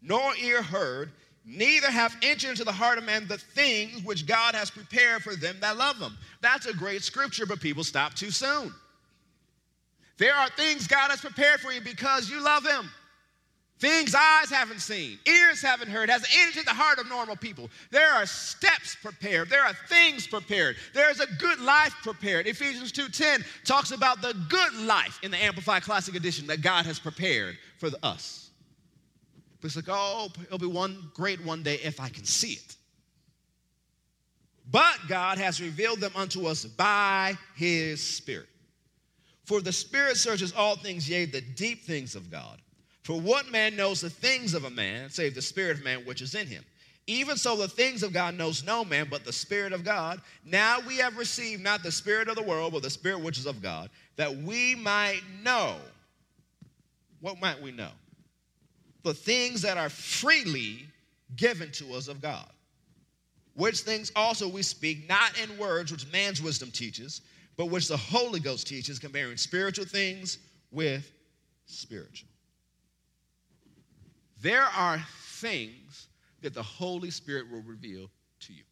[0.00, 1.10] nor ear heard,
[1.44, 5.34] neither have entered into the heart of man the things which God has prepared for
[5.34, 6.16] them that love him.
[6.40, 8.72] That's a great scripture, but people stop too soon.
[10.18, 12.88] There are things God has prepared for you because you love him.
[13.82, 17.68] Things eyes haven't seen, ears haven't heard, has entered the heart of normal people.
[17.90, 19.50] There are steps prepared.
[19.50, 20.76] There are things prepared.
[20.94, 22.46] There's a good life prepared.
[22.46, 27.00] Ephesians 2:10 talks about the good life in the Amplified Classic Edition that God has
[27.00, 28.50] prepared for the, us.
[29.64, 32.76] It's like, oh, it'll be one great one day if I can see it.
[34.70, 38.46] But God has revealed them unto us by his Spirit.
[39.44, 42.60] For the Spirit searches all things, yea, the deep things of God.
[43.02, 46.22] For what man knows the things of a man, save the spirit of man which
[46.22, 46.64] is in him?
[47.06, 50.20] Even so, the things of God knows no man but the Spirit of God.
[50.44, 53.46] Now we have received not the Spirit of the world, but the Spirit which is
[53.46, 55.76] of God, that we might know.
[57.20, 57.90] What might we know?
[59.02, 60.86] The things that are freely
[61.34, 62.48] given to us of God.
[63.54, 67.20] Which things also we speak, not in words which man's wisdom teaches,
[67.56, 70.38] but which the Holy Ghost teaches, comparing spiritual things
[70.70, 71.10] with
[71.66, 72.28] spiritual.
[74.42, 75.00] There are
[75.38, 76.08] things
[76.40, 78.64] that the Holy Spirit will reveal to you.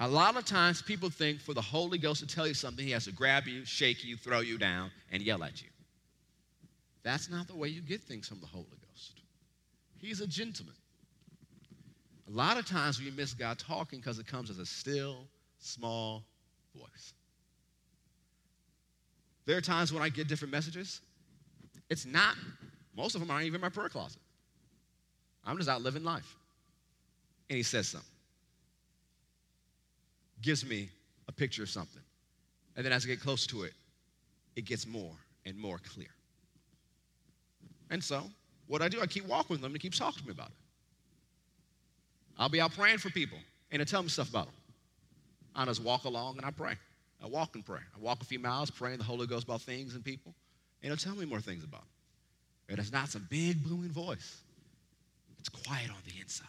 [0.00, 2.90] A lot of times people think for the Holy Ghost to tell you something, he
[2.90, 5.68] has to grab you, shake you, throw you down, and yell at you.
[7.04, 9.20] That's not the way you get things from the Holy Ghost.
[10.00, 10.74] He's a gentleman.
[12.26, 15.28] A lot of times we miss God talking because it comes as a still,
[15.60, 16.24] small
[16.74, 17.12] voice.
[19.46, 21.00] There are times when I get different messages.
[21.88, 22.34] It's not
[22.96, 24.20] most of them aren't even in my prayer closet.
[25.44, 26.36] I'm just out living life.
[27.48, 28.08] And he says something.
[30.40, 30.88] Gives me
[31.28, 32.02] a picture of something.
[32.76, 33.72] And then as I get close to it,
[34.56, 36.08] it gets more and more clear.
[37.90, 38.24] And so,
[38.66, 40.54] what I do, I keep walking with them and keep talking to me about it.
[42.38, 43.38] I'll be out praying for people
[43.70, 44.54] and he'll tell me stuff about them.
[45.54, 46.74] I just walk along and I pray.
[47.22, 47.80] I walk and pray.
[47.94, 50.34] I walk a few miles praying the Holy Ghost about things and people,
[50.82, 51.88] and he'll tell me more things about them.
[52.72, 54.40] It is not some big booming voice.
[55.38, 56.46] It's quiet on the inside.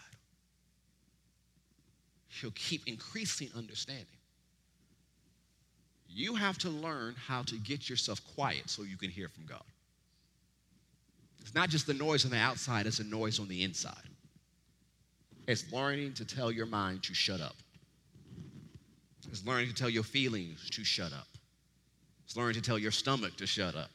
[2.30, 4.06] He'll keep increasing understanding.
[6.08, 9.64] you have to learn how to get yourself quiet so you can hear from God.
[11.42, 14.10] It's not just the noise on the outside, it's a noise on the inside.
[15.48, 17.56] It's learning to tell your mind to shut up.
[19.30, 21.28] It's learning to tell your feelings to shut up.
[22.26, 23.90] It's learning to tell your stomach to shut up.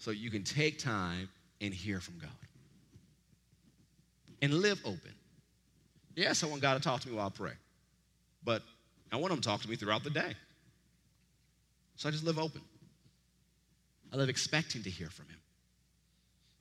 [0.00, 1.28] So you can take time
[1.60, 2.30] and hear from God.
[4.42, 5.14] And live open.
[6.16, 7.52] Yes, I want God to talk to me while I pray,
[8.42, 8.62] but
[9.12, 10.32] I want Him to talk to me throughout the day.
[11.96, 12.62] So I just live open.
[14.10, 15.38] I live expecting to hear from Him,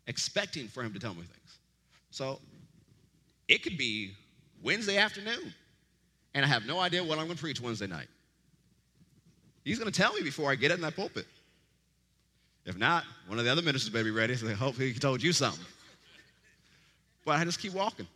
[0.08, 1.58] expecting for Him to tell me things.
[2.12, 2.40] So
[3.48, 4.12] it could be
[4.62, 5.54] Wednesday afternoon,
[6.34, 8.08] and I have no idea what I'm going to preach Wednesday night.
[9.64, 11.26] He's going to tell me before I get in that pulpit.
[12.66, 15.34] If not, one of the other ministers may be ready, so hopefully he told you
[15.34, 15.66] something.
[17.26, 18.08] But I just keep walking.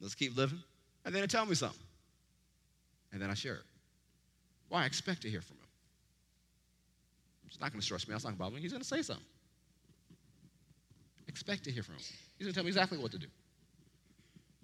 [0.00, 0.58] Let's keep living.
[1.04, 1.78] And then he tell me something.
[3.12, 3.62] And then I share it.
[4.68, 4.82] Why?
[4.82, 5.66] I expect to hear from him.
[7.46, 8.12] It's not going to stress me.
[8.12, 8.62] That's not going to bother me.
[8.62, 9.24] He's going to say something.
[11.28, 12.02] Expect to hear from him.
[12.38, 13.26] He's going to tell me exactly what to do.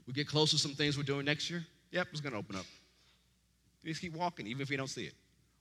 [0.06, 1.64] We get close to some things we're doing next year.
[1.92, 2.64] Yep, it's going to open up.
[3.84, 5.14] We just keep walking, even if we don't see it.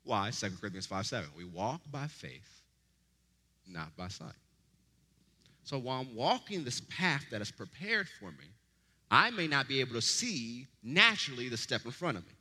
[0.03, 0.31] Why?
[0.31, 1.29] 2 Corinthians 5 7.
[1.36, 2.62] We walk by faith,
[3.69, 4.34] not by sight.
[5.63, 8.45] So while I'm walking this path that is prepared for me,
[9.12, 12.34] I may not be able to see naturally the step in front of me.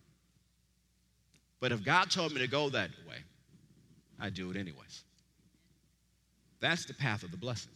[1.61, 3.17] But if God told me to go that way,
[4.21, 5.03] I do it anyways.
[6.61, 7.73] That's the path of the blessing.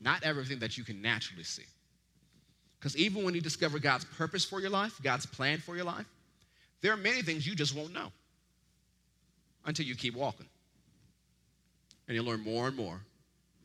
[0.00, 1.64] Not everything that you can naturally see.
[2.78, 6.06] Because even when you discover God's purpose for your life, God's plan for your life,
[6.80, 8.12] there are many things you just won't know
[9.64, 10.46] until you keep walking.
[12.08, 13.00] And you learn more and more,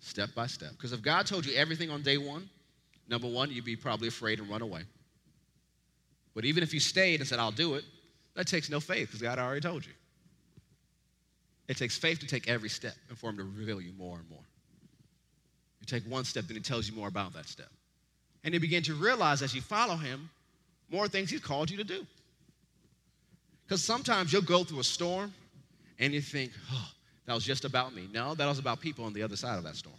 [0.02, 0.72] step by step.
[0.72, 2.50] Because if God told you everything on day one,
[3.08, 4.84] number one, you'd be probably afraid and run away.
[6.36, 7.86] But even if you stayed and said, I'll do it,
[8.36, 9.94] that takes no faith because God already told you.
[11.68, 14.30] It takes faith to take every step and for Him to reveal you more and
[14.30, 14.44] more.
[15.80, 17.70] You take one step, then He tells you more about that step.
[18.44, 20.30] And you begin to realize as you follow Him,
[20.90, 22.06] more things He's called you to do.
[23.66, 25.34] Because sometimes you'll go through a storm
[26.00, 26.90] and you think, oh,
[27.26, 28.08] that was just about me.
[28.12, 29.96] No, that was about people on the other side of that storm.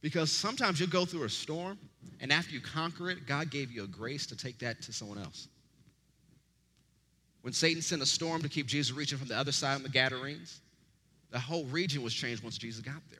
[0.00, 1.78] Because sometimes you'll go through a storm,
[2.20, 5.18] and after you conquer it, God gave you a grace to take that to someone
[5.18, 5.48] else.
[7.42, 9.88] When Satan sent a storm to keep Jesus reaching from the other side of the
[9.88, 10.60] Gadarenes,
[11.30, 13.18] the whole region was changed once Jesus got there.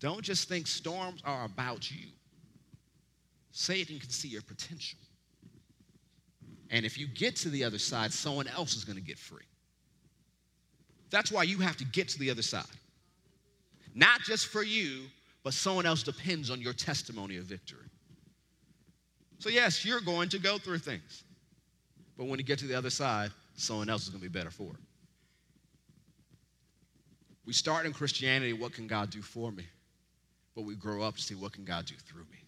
[0.00, 2.08] Don't just think storms are about you.
[3.52, 4.98] Satan can see your potential.
[6.70, 9.44] And if you get to the other side, someone else is going to get free.
[11.12, 12.64] That's why you have to get to the other side.
[13.94, 15.02] Not just for you,
[15.44, 17.86] but someone else depends on your testimony of victory.
[19.38, 21.24] So, yes, you're going to go through things.
[22.16, 24.50] But when you get to the other side, someone else is going to be better
[24.50, 24.80] for it.
[27.44, 29.66] We start in Christianity, what can God do for me?
[30.54, 32.38] But we grow up to see what can God do through me?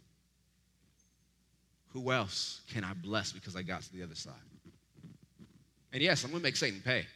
[1.88, 4.32] Who else can I bless because I got to the other side?
[5.92, 7.06] And yes, I'm going to make Satan pay.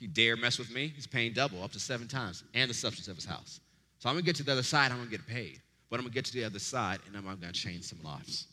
[0.00, 3.06] He dare mess with me, he's paying double, up to seven times, and the substance
[3.06, 3.60] of his house.
[3.98, 5.60] So I'm to get to the other side, I'm to get paid.
[5.90, 8.46] But I'm to get to the other side, and I'm to change some lives.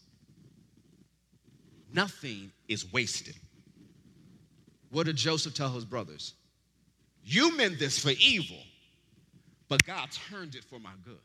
[1.94, 3.36] Nothing is wasted.
[4.92, 6.34] What did Joseph tell his brothers?
[7.24, 8.58] You meant this for evil,
[9.70, 11.16] but God turned it for my good.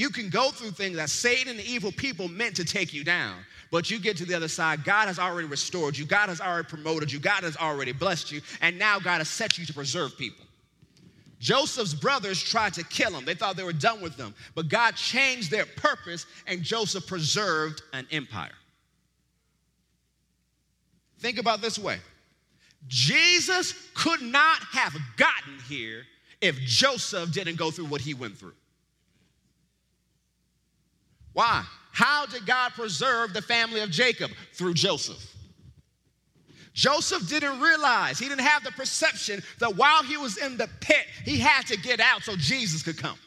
[0.00, 3.04] You can go through things that Satan and the evil people meant to take you
[3.04, 3.36] down,
[3.70, 4.82] but you get to the other side.
[4.82, 8.40] God has already restored you, God has already promoted you, God has already blessed you,
[8.62, 10.46] and now God has set you to preserve people.
[11.38, 13.26] Joseph's brothers tried to kill him.
[13.26, 14.34] They thought they were done with them.
[14.54, 18.56] but God changed their purpose, and Joseph preserved an empire.
[21.18, 21.98] Think about this way
[22.88, 26.04] Jesus could not have gotten here
[26.40, 28.54] if Joseph didn't go through what he went through.
[31.32, 31.64] Why?
[31.92, 34.30] How did God preserve the family of Jacob?
[34.54, 35.26] Through Joseph.
[36.72, 41.04] Joseph didn't realize, he didn't have the perception that while he was in the pit,
[41.24, 43.18] he had to get out so Jesus could come.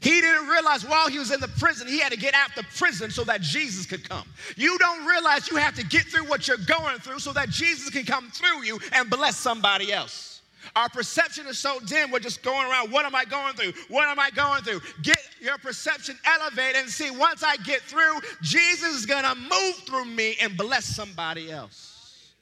[0.00, 2.64] He didn't realize while he was in the prison, he had to get out the
[2.76, 4.28] prison so that Jesus could come.
[4.56, 7.90] You don't realize you have to get through what you're going through so that Jesus
[7.90, 10.27] can come through you and bless somebody else.
[10.76, 13.72] Our perception is so dim, we're just going around, what am I going through?
[13.88, 14.80] What am I going through?
[15.02, 20.06] Get your perception elevated and see once I get through, Jesus is gonna move through
[20.06, 22.32] me and bless somebody else.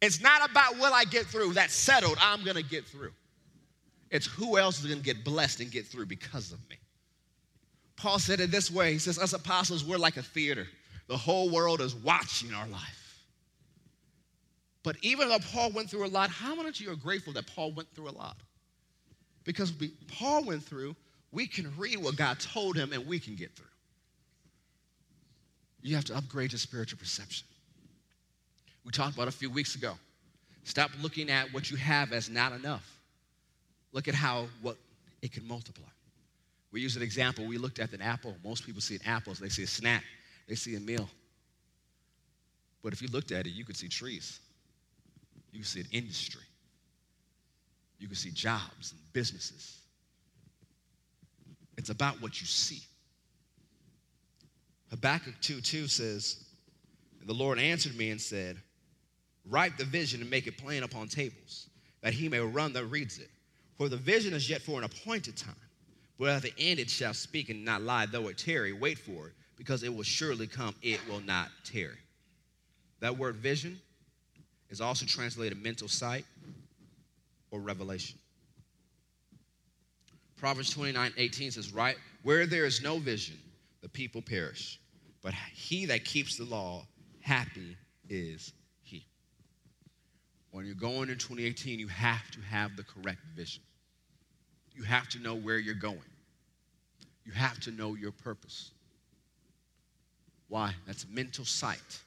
[0.00, 3.12] It's not about will I get through, that's settled, I'm gonna get through.
[4.10, 6.76] It's who else is gonna get blessed and get through because of me.
[7.96, 10.66] Paul said it this way He says, Us apostles, we're like a theater.
[11.08, 12.97] The whole world is watching our life.
[14.82, 17.46] But even though Paul went through a lot, how many of you are grateful that
[17.46, 18.36] Paul went through a lot?
[19.44, 20.94] Because we, Paul went through,
[21.32, 23.66] we can read what God told him and we can get through.
[25.82, 27.46] You have to upgrade your spiritual perception.
[28.84, 29.94] We talked about a few weeks ago.
[30.64, 32.98] Stop looking at what you have as not enough.
[33.92, 34.76] Look at how what
[35.22, 35.88] it can multiply.
[36.72, 37.46] We use an example.
[37.46, 38.36] We looked at an apple.
[38.44, 40.04] Most people see an apple, they see a snack,
[40.46, 41.08] they see a meal.
[42.82, 44.40] But if you looked at it, you could see trees.
[45.52, 46.42] You can see an industry.
[47.98, 49.78] You can see jobs and businesses.
[51.76, 52.82] It's about what you see.
[54.90, 56.44] Habakkuk 2 2 says,
[57.26, 58.56] The Lord answered me and said,
[59.48, 61.68] Write the vision and make it plain upon tables,
[62.02, 63.30] that he may run that reads it.
[63.76, 65.54] For the vision is yet for an appointed time.
[66.18, 69.28] But at the end it shall speak and not lie, though it tarry, wait for
[69.28, 71.98] it, because it will surely come, it will not tarry.
[73.00, 73.80] That word vision
[74.70, 76.24] is also translated mental sight
[77.50, 78.18] or revelation.
[80.36, 83.36] Proverbs 29 18 says, Right, where there is no vision,
[83.82, 84.78] the people perish.
[85.22, 86.86] But he that keeps the law,
[87.20, 87.76] happy
[88.08, 88.52] is
[88.82, 89.04] he.
[90.52, 93.62] When you're going in 2018, you have to have the correct vision.
[94.74, 95.98] You have to know where you're going.
[97.24, 98.70] You have to know your purpose.
[100.48, 100.72] Why?
[100.86, 102.00] That's mental sight.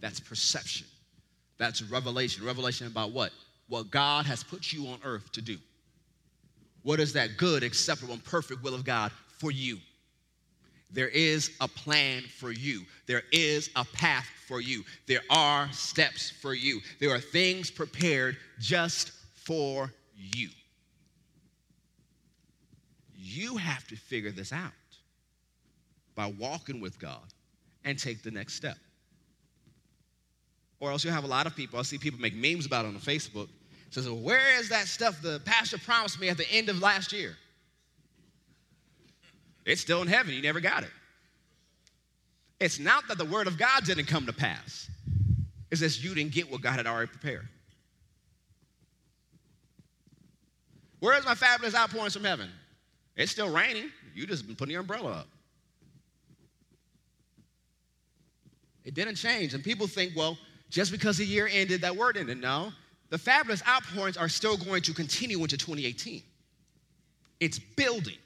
[0.00, 0.86] That's perception.
[1.58, 2.44] That's revelation.
[2.44, 3.32] Revelation about what?
[3.68, 5.56] What God has put you on earth to do.
[6.82, 9.78] What is that good, acceptable, and perfect will of God for you?
[10.90, 12.82] There is a plan for you.
[13.06, 14.84] There is a path for you.
[15.06, 16.80] There are steps for you.
[17.00, 20.50] There are things prepared just for you.
[23.16, 24.70] You have to figure this out
[26.14, 27.24] by walking with God
[27.84, 28.76] and take the next step.
[30.84, 32.88] Or else you'll have a lot of people, I see people make memes about it
[32.88, 33.48] on Facebook.
[33.88, 37.10] Says, well, where is that stuff the pastor promised me at the end of last
[37.10, 37.36] year?
[39.64, 40.34] It's still in heaven.
[40.34, 40.90] You never got it.
[42.60, 44.90] It's not that the word of God didn't come to pass,
[45.70, 47.48] it's just you didn't get what God had already prepared.
[51.00, 52.50] Where's my fabulous outpourings from heaven?
[53.16, 53.90] It's still raining.
[54.14, 55.28] You just been putting your umbrella up.
[58.84, 59.54] It didn't change.
[59.54, 60.36] And people think, well,
[60.74, 62.40] just because the year ended, that word ended.
[62.40, 62.72] No.
[63.10, 66.20] The fabulous outpourings are still going to continue into 2018.
[67.38, 68.18] It's building.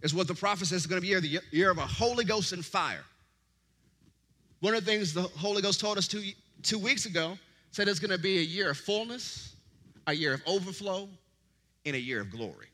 [0.00, 2.54] Is what the prophet says is going to be the year of a Holy Ghost
[2.54, 3.04] and fire.
[4.60, 6.22] One of the things the Holy Ghost told us two,
[6.62, 7.36] two weeks ago
[7.72, 9.54] said it's going to be a year of fullness,
[10.06, 11.10] a year of overflow,
[11.84, 12.68] and a year of glory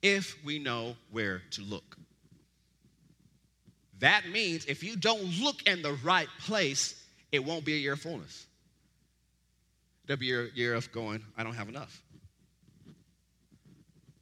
[0.00, 1.96] if we know where to look.
[4.02, 7.00] That means if you don't look in the right place,
[7.30, 8.46] it won't be a year of fullness.
[10.04, 12.02] It'll be a year of going, I don't have enough.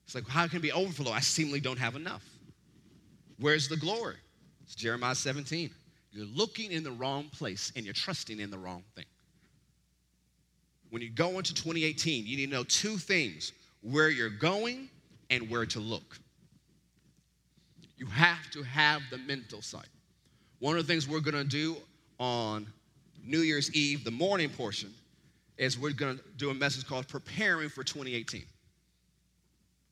[0.04, 1.12] It's like, how can it be overflow?
[1.12, 2.22] I seemingly don't have enough.
[3.38, 4.16] Where's the glory?
[4.64, 5.70] It's Jeremiah 17.
[6.12, 9.06] You're looking in the wrong place and you're trusting in the wrong thing.
[10.90, 14.90] When you go into 2018, you need to know two things where you're going
[15.30, 16.18] and where to look.
[18.00, 19.86] You have to have the mental sight.
[20.58, 21.76] One of the things we're going to do
[22.18, 22.66] on
[23.22, 24.90] New Year's Eve, the morning portion,
[25.58, 28.42] is we're going to do a message called Preparing for 2018.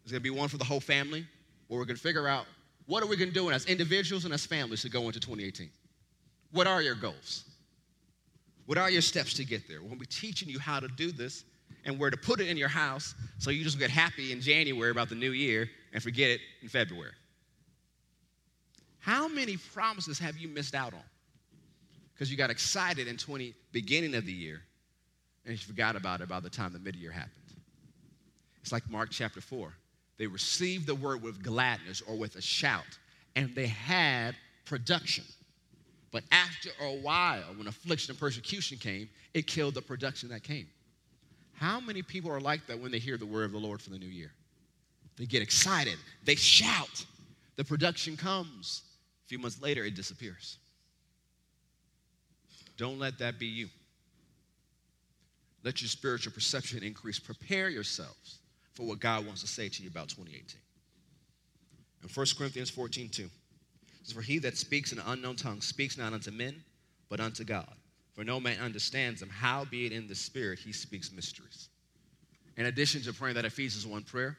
[0.03, 1.27] It's going to be one for the whole family,
[1.67, 2.47] where we're going to figure out
[2.87, 5.69] what are we going to do as individuals and as families to go into 2018.
[6.53, 7.45] What are your goals?
[8.65, 9.83] What are your steps to get there?
[9.83, 11.45] We'll be teaching you how to do this
[11.85, 14.91] and where to put it in your house so you just get happy in January
[14.93, 17.13] about the new year and forget it in February.
[19.01, 21.01] How many promises have you missed out on?
[22.15, 24.61] Because you got excited in 20 beginning of the year
[25.45, 27.33] and you forgot about it by the time the mid-year happened.
[28.61, 29.73] It's like Mark chapter 4.
[30.19, 32.99] They received the word with gladness or with a shout,
[33.37, 34.35] and they had
[34.65, 35.25] production.
[36.11, 40.67] But after a while, when affliction and persecution came, it killed the production that came.
[41.55, 43.91] How many people are like that when they hear the word of the Lord for
[43.91, 44.33] the new year?
[45.17, 47.05] They get excited, they shout,
[47.57, 48.83] the production comes.
[49.29, 50.57] A few months later, it disappears.
[52.79, 53.69] Don't let that be you.
[55.65, 57.19] Let your spiritual perception increase.
[57.19, 58.39] Prepare yourselves
[58.73, 60.59] for what God wants to say to you about 2018.
[62.03, 63.31] In 1 Corinthians 14 2, it
[64.03, 66.63] says, For he that speaks in an unknown tongue speaks not unto men,
[67.11, 67.75] but unto God
[68.19, 69.29] for no man understands him.
[69.31, 71.69] Howbeit in the Spirit he speaks mysteries.
[72.57, 74.37] In addition to praying that Ephesians 1 prayer,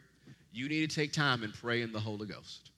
[0.52, 2.69] you need to take time and pray in the Holy Ghost.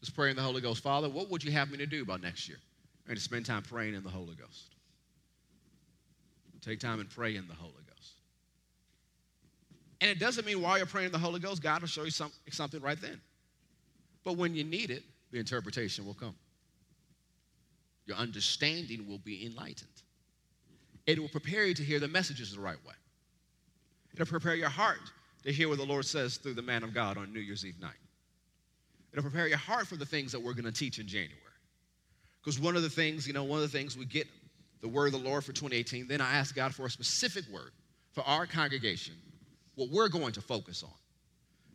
[0.00, 0.82] Just pray in the Holy Ghost.
[0.82, 2.58] Father, what would you have me to do by next year?
[3.06, 4.74] Going to spend time praying in the Holy Ghost.
[6.60, 8.14] Take time and pray in the Holy Ghost.
[10.00, 12.10] And it doesn't mean while you're praying in the Holy Ghost, God will show you
[12.10, 13.20] some, something right then.
[14.24, 16.34] But when you need it, the interpretation will come.
[18.06, 19.88] Your understanding will be enlightened.
[21.06, 22.94] It will prepare you to hear the messages the right way.
[24.12, 24.98] It'll prepare your heart
[25.44, 27.80] to hear what the Lord says through the man of God on New Year's Eve
[27.80, 27.92] night.
[29.16, 31.40] It'll prepare your heart for the things that we're going to teach in January.
[32.42, 34.26] Because one of the things, you know, one of the things we get
[34.82, 37.70] the word of the Lord for 2018, then I ask God for a specific word
[38.12, 39.14] for our congregation,
[39.74, 40.92] what we're going to focus on.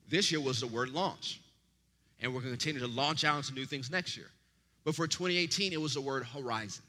[0.07, 1.41] This year was the word launch.
[2.21, 4.29] And we're going to continue to launch out into new things next year.
[4.83, 6.83] But for 2018, it was the word horizon.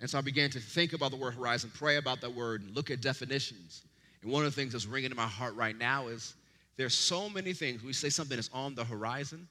[0.00, 2.74] And so I began to think about the word horizon, pray about that word, and
[2.74, 3.82] look at definitions.
[4.22, 6.34] And one of the things that's ringing in my heart right now is
[6.78, 7.82] there's so many things.
[7.82, 9.46] We say something is on the horizon,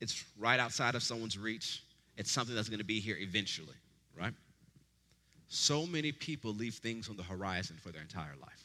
[0.00, 1.84] it's right outside of someone's reach.
[2.16, 3.74] It's something that's going to be here eventually,
[4.18, 4.32] right?
[5.48, 8.64] So many people leave things on the horizon for their entire life.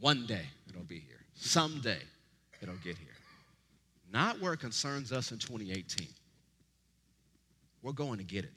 [0.00, 1.20] One day it'll be here.
[1.34, 1.98] Someday
[2.62, 3.08] it'll get here.
[4.12, 6.06] Not where it concerns us in 2018.
[7.82, 8.52] We're going to get it.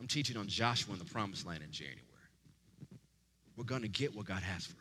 [0.00, 2.00] I'm teaching on Joshua in the promised land in January.
[3.56, 4.79] We're going to get what God has for us.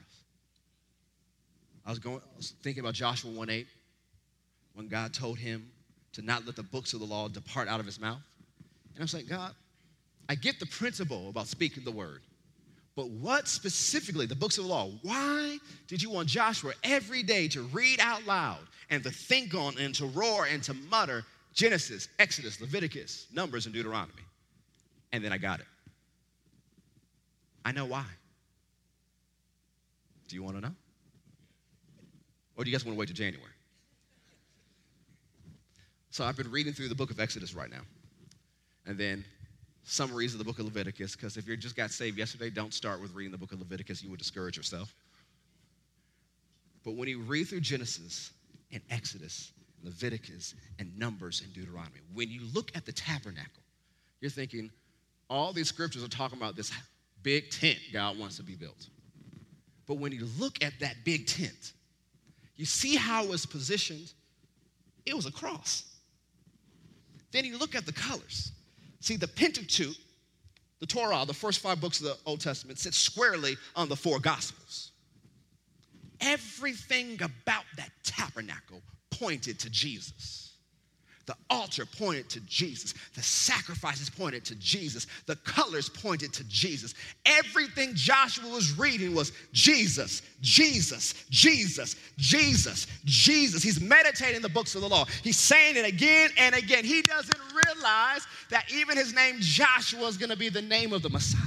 [1.86, 3.68] I was, going, I was thinking about Joshua 1 8
[4.74, 5.72] when God told him
[6.14, 8.22] to not let the books of the law depart out of his mouth.
[8.94, 9.54] And I was like, God,
[10.28, 12.22] I get the principle about speaking the word.
[12.96, 15.58] But what specifically, the books of the law, why
[15.88, 18.60] did you want Joshua every day to read out loud
[18.90, 21.24] and to think on and to roar and to mutter
[21.54, 24.24] Genesis, Exodus, Leviticus, Numbers, and Deuteronomy?
[25.14, 25.66] And then I got it.
[27.64, 28.06] I know why.
[30.28, 30.76] Do you want to know?
[32.60, 33.54] Or do you guys want to wait till January?
[36.12, 37.84] So I've been reading through the book of Exodus right now.
[38.86, 39.24] And then
[39.84, 43.02] summaries of the book of Leviticus, because if you just got saved yesterday, don't start
[43.02, 44.04] with reading the book of Leviticus.
[44.04, 44.94] You would discourage yourself.
[46.84, 48.34] But when you read through Genesis
[48.74, 53.64] and Exodus, Leviticus and Numbers and Deuteronomy, when you look at the tabernacle,
[54.20, 54.70] you're thinking,
[55.30, 56.74] all these scriptures are talking about this
[57.24, 58.90] big tent God wants to be built.
[59.88, 61.72] But when you look at that big tent,
[62.60, 64.12] you see how it was positioned.
[65.06, 65.86] It was a cross.
[67.32, 68.52] Then you look at the colors.
[69.00, 69.96] See, the Pentateuch,
[70.82, 74.20] the Torah, the first five books of the Old Testament, sits squarely on the four
[74.20, 74.92] Gospels.
[76.20, 80.49] Everything about that tabernacle pointed to Jesus.
[81.30, 82.96] The altar pointed to Jesus.
[83.14, 85.06] The sacrifices pointed to Jesus.
[85.28, 86.96] The colors pointed to Jesus.
[87.24, 93.62] Everything Joshua was reading was Jesus, Jesus, Jesus, Jesus, Jesus.
[93.62, 95.06] He's meditating the books of the law.
[95.24, 96.84] He's saying it again and again.
[96.84, 101.04] He doesn't realize that even his name Joshua is going to be the name of
[101.04, 101.44] the Messiah.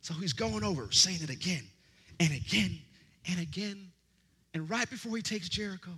[0.00, 1.62] So he's going over, saying it again
[2.18, 2.76] and again
[3.30, 3.92] and again.
[4.52, 5.92] And right before he takes Jericho,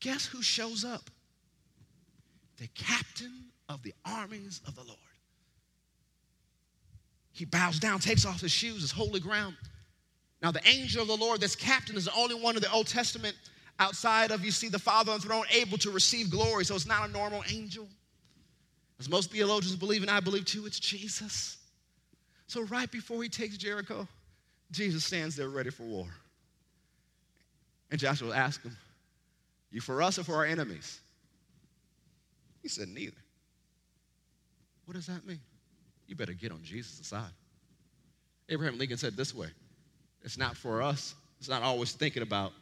[0.00, 1.08] guess who shows up?
[2.58, 4.98] The captain of the armies of the Lord.
[7.32, 9.56] He bows down, takes off his shoes, his holy ground.
[10.40, 12.86] Now, the angel of the Lord, this captain, is the only one in the Old
[12.86, 13.34] Testament
[13.78, 16.64] outside of, you see, the Father on the throne able to receive glory.
[16.64, 17.88] So it's not a normal angel.
[19.00, 21.56] As most theologians believe, and I believe too, it's Jesus.
[22.46, 24.06] So right before he takes Jericho,
[24.70, 26.06] Jesus stands there ready for war.
[27.90, 28.76] And Joshua asks him,
[29.70, 31.00] You for us or for our enemies?
[32.64, 33.12] He said, Neither.
[34.86, 35.40] What does that mean?
[36.06, 37.30] You better get on Jesus' side.
[38.48, 39.48] Abraham Lincoln said this way
[40.22, 42.52] it's not for us, it's not always thinking about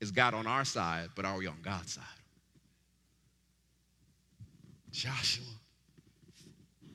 [0.00, 2.04] is God on our side, but are we on God's side?
[4.90, 5.44] Joshua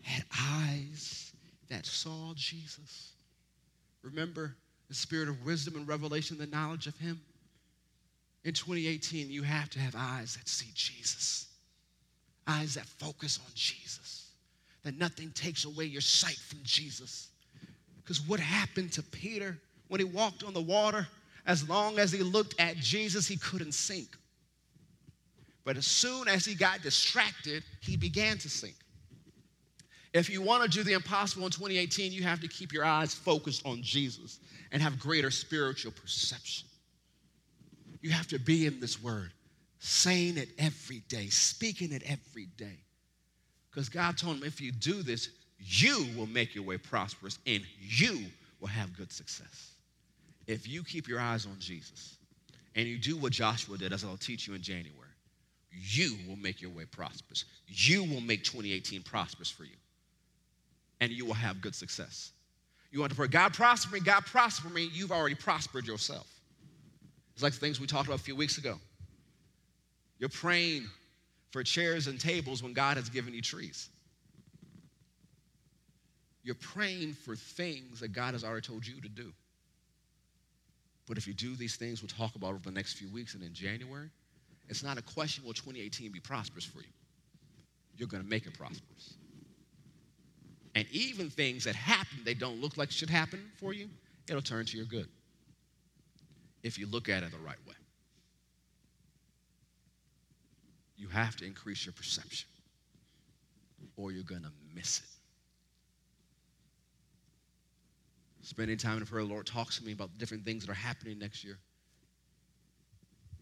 [0.01, 1.31] had eyes
[1.69, 3.13] that saw Jesus.
[4.01, 4.55] Remember
[4.87, 7.21] the spirit of wisdom and revelation, the knowledge of Him?
[8.43, 11.50] In 2018, you have to have eyes that see Jesus
[12.51, 14.31] eyes that focus on Jesus,
[14.83, 17.29] that nothing takes away your sight from Jesus.
[17.97, 21.07] Because what happened to Peter when he walked on the water?
[21.45, 24.09] As long as he looked at Jesus, he couldn't sink.
[25.63, 28.75] But as soon as he got distracted, he began to sink.
[30.13, 33.13] If you want to do the impossible in 2018, you have to keep your eyes
[33.13, 34.39] focused on Jesus
[34.71, 36.67] and have greater spiritual perception.
[38.01, 39.31] You have to be in this word
[39.83, 42.77] saying it every day, speaking it every day.
[43.69, 47.63] Because God told him, if you do this, you will make your way prosperous and
[47.79, 48.19] you
[48.59, 49.71] will have good success.
[50.45, 52.17] If you keep your eyes on Jesus
[52.75, 55.09] and you do what Joshua did, as I'll teach you in January,
[55.71, 57.45] you will make your way prosperous.
[57.65, 59.77] You will make 2018 prosperous for you.
[60.99, 62.33] And you will have good success.
[62.91, 64.89] You want to pray, God prosper me, God prosper me.
[64.93, 66.27] You've already prospered yourself.
[67.33, 68.77] It's like the things we talked about a few weeks ago.
[70.21, 70.85] You're praying
[71.49, 73.89] for chairs and tables when God has given you trees.
[76.43, 79.33] You're praying for things that God has already told you to do.
[81.07, 83.43] But if you do these things we'll talk about over the next few weeks and
[83.43, 84.11] in January,
[84.69, 86.93] it's not a question will 2018 be prosperous for you.
[87.97, 89.15] You're going to make it prosperous.
[90.75, 93.89] And even things that happen they don't look like should happen for you,
[94.29, 95.09] it'll turn to your good
[96.61, 97.73] if you look at it the right way.
[101.01, 102.47] You have to increase your perception
[103.97, 105.05] or you're going to miss it.
[108.43, 111.17] Spending time in prayer, the Lord talks to me about different things that are happening
[111.17, 111.57] next year.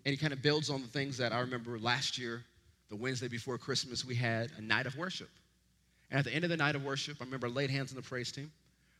[0.05, 2.45] And He kind of builds on the things that I remember last year,
[2.89, 5.29] the Wednesday before Christmas, we had a night of worship.
[6.11, 7.97] And at the end of the night of worship, I remember I laid hands on
[7.97, 8.49] the praise team.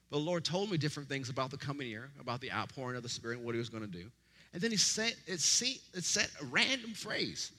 [0.09, 3.03] But the Lord told me different things about the coming year, about the outpouring of
[3.03, 4.11] the Spirit and what He was going to do.
[4.51, 7.53] And then He said, it, said a random phrase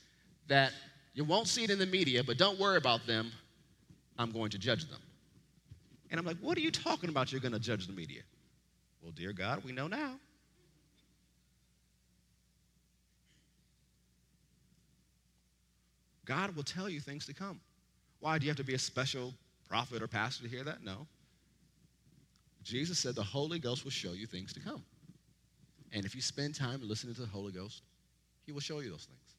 [0.51, 0.73] that
[1.15, 3.33] you won't see it in the media, but don't worry about them.
[4.19, 5.01] I'm going to judge them.
[6.11, 7.33] And I'm like, what are you talking about?
[7.33, 8.23] You're going to judge the media.
[9.03, 10.17] Well, dear God, we know now.
[16.25, 17.61] God will tell you things to come.
[18.21, 19.35] Why do you have to be a special
[19.69, 20.85] prophet or pastor to hear that?
[20.85, 21.07] No.
[22.63, 24.85] Jesus said the Holy Ghost will show you things to come.
[25.93, 27.83] And if you spend time listening to the Holy Ghost,
[28.45, 29.30] He will show you those things.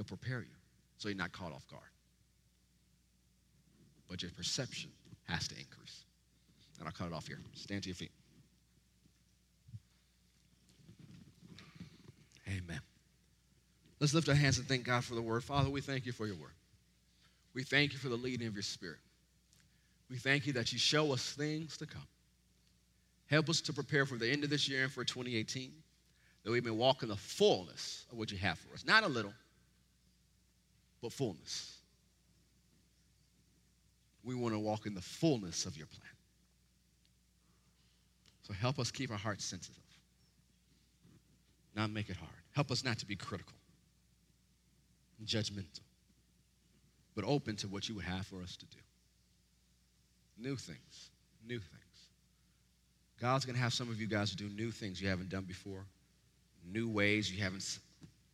[0.00, 0.56] He'll prepare you
[0.96, 1.82] so you're not caught off guard.
[4.08, 4.88] But your perception
[5.24, 6.06] has to increase.
[6.78, 7.38] And I'll cut it off here.
[7.52, 8.12] Stand to your feet.
[12.48, 12.80] Amen.
[14.00, 15.44] Let's lift our hands and thank God for the word.
[15.44, 16.54] Father, we thank you for your word.
[17.52, 19.00] We thank you for the leading of your spirit.
[20.08, 22.08] We thank you that you show us things to come.
[23.26, 25.70] Help us to prepare for the end of this year and for 2018,
[26.44, 28.86] that we may walk in the fullness of what you have for us.
[28.86, 29.34] Not a little,
[31.00, 31.78] but fullness.
[34.22, 36.02] We want to walk in the fullness of your plan.
[38.42, 39.82] So help us keep our hearts sensitive,
[41.74, 42.30] not make it hard.
[42.52, 43.54] Help us not to be critical
[45.24, 45.80] judgmental,
[47.14, 48.78] but open to what you would have for us to do.
[50.38, 51.10] New things,
[51.46, 52.08] new things.
[53.20, 55.84] God's going to have some of you guys do new things you haven't done before,
[56.64, 57.78] new ways you haven't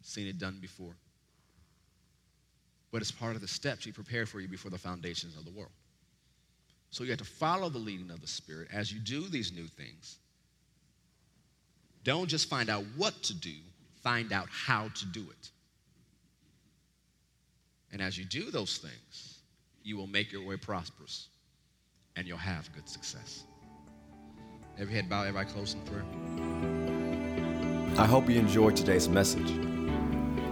[0.01, 0.95] seen it done before
[2.93, 5.51] but it's part of the steps He prepared for you before the foundations of the
[5.51, 5.72] world.
[6.91, 9.66] So you have to follow the leading of the Spirit as you do these new
[9.66, 10.18] things.
[12.05, 13.55] Don't just find out what to do,
[14.03, 15.51] find out how to do it.
[17.93, 19.39] And as you do those things,
[19.82, 21.28] you will make your way prosperous
[22.16, 23.45] and you'll have good success.
[24.78, 26.05] Every head bow, everybody close in prayer.
[27.99, 29.76] I hope you enjoyed today's message.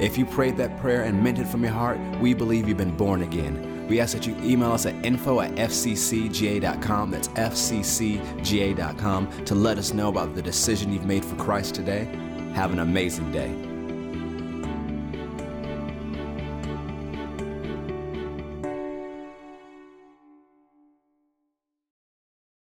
[0.00, 2.96] If you prayed that prayer and meant it from your heart, we believe you've been
[2.96, 3.86] born again.
[3.88, 7.84] We ask that you email us at info at fccga.com, that's fccga.com,
[9.44, 12.04] to let us know about the decision you've made for Christ today.
[12.54, 13.71] Have an amazing day.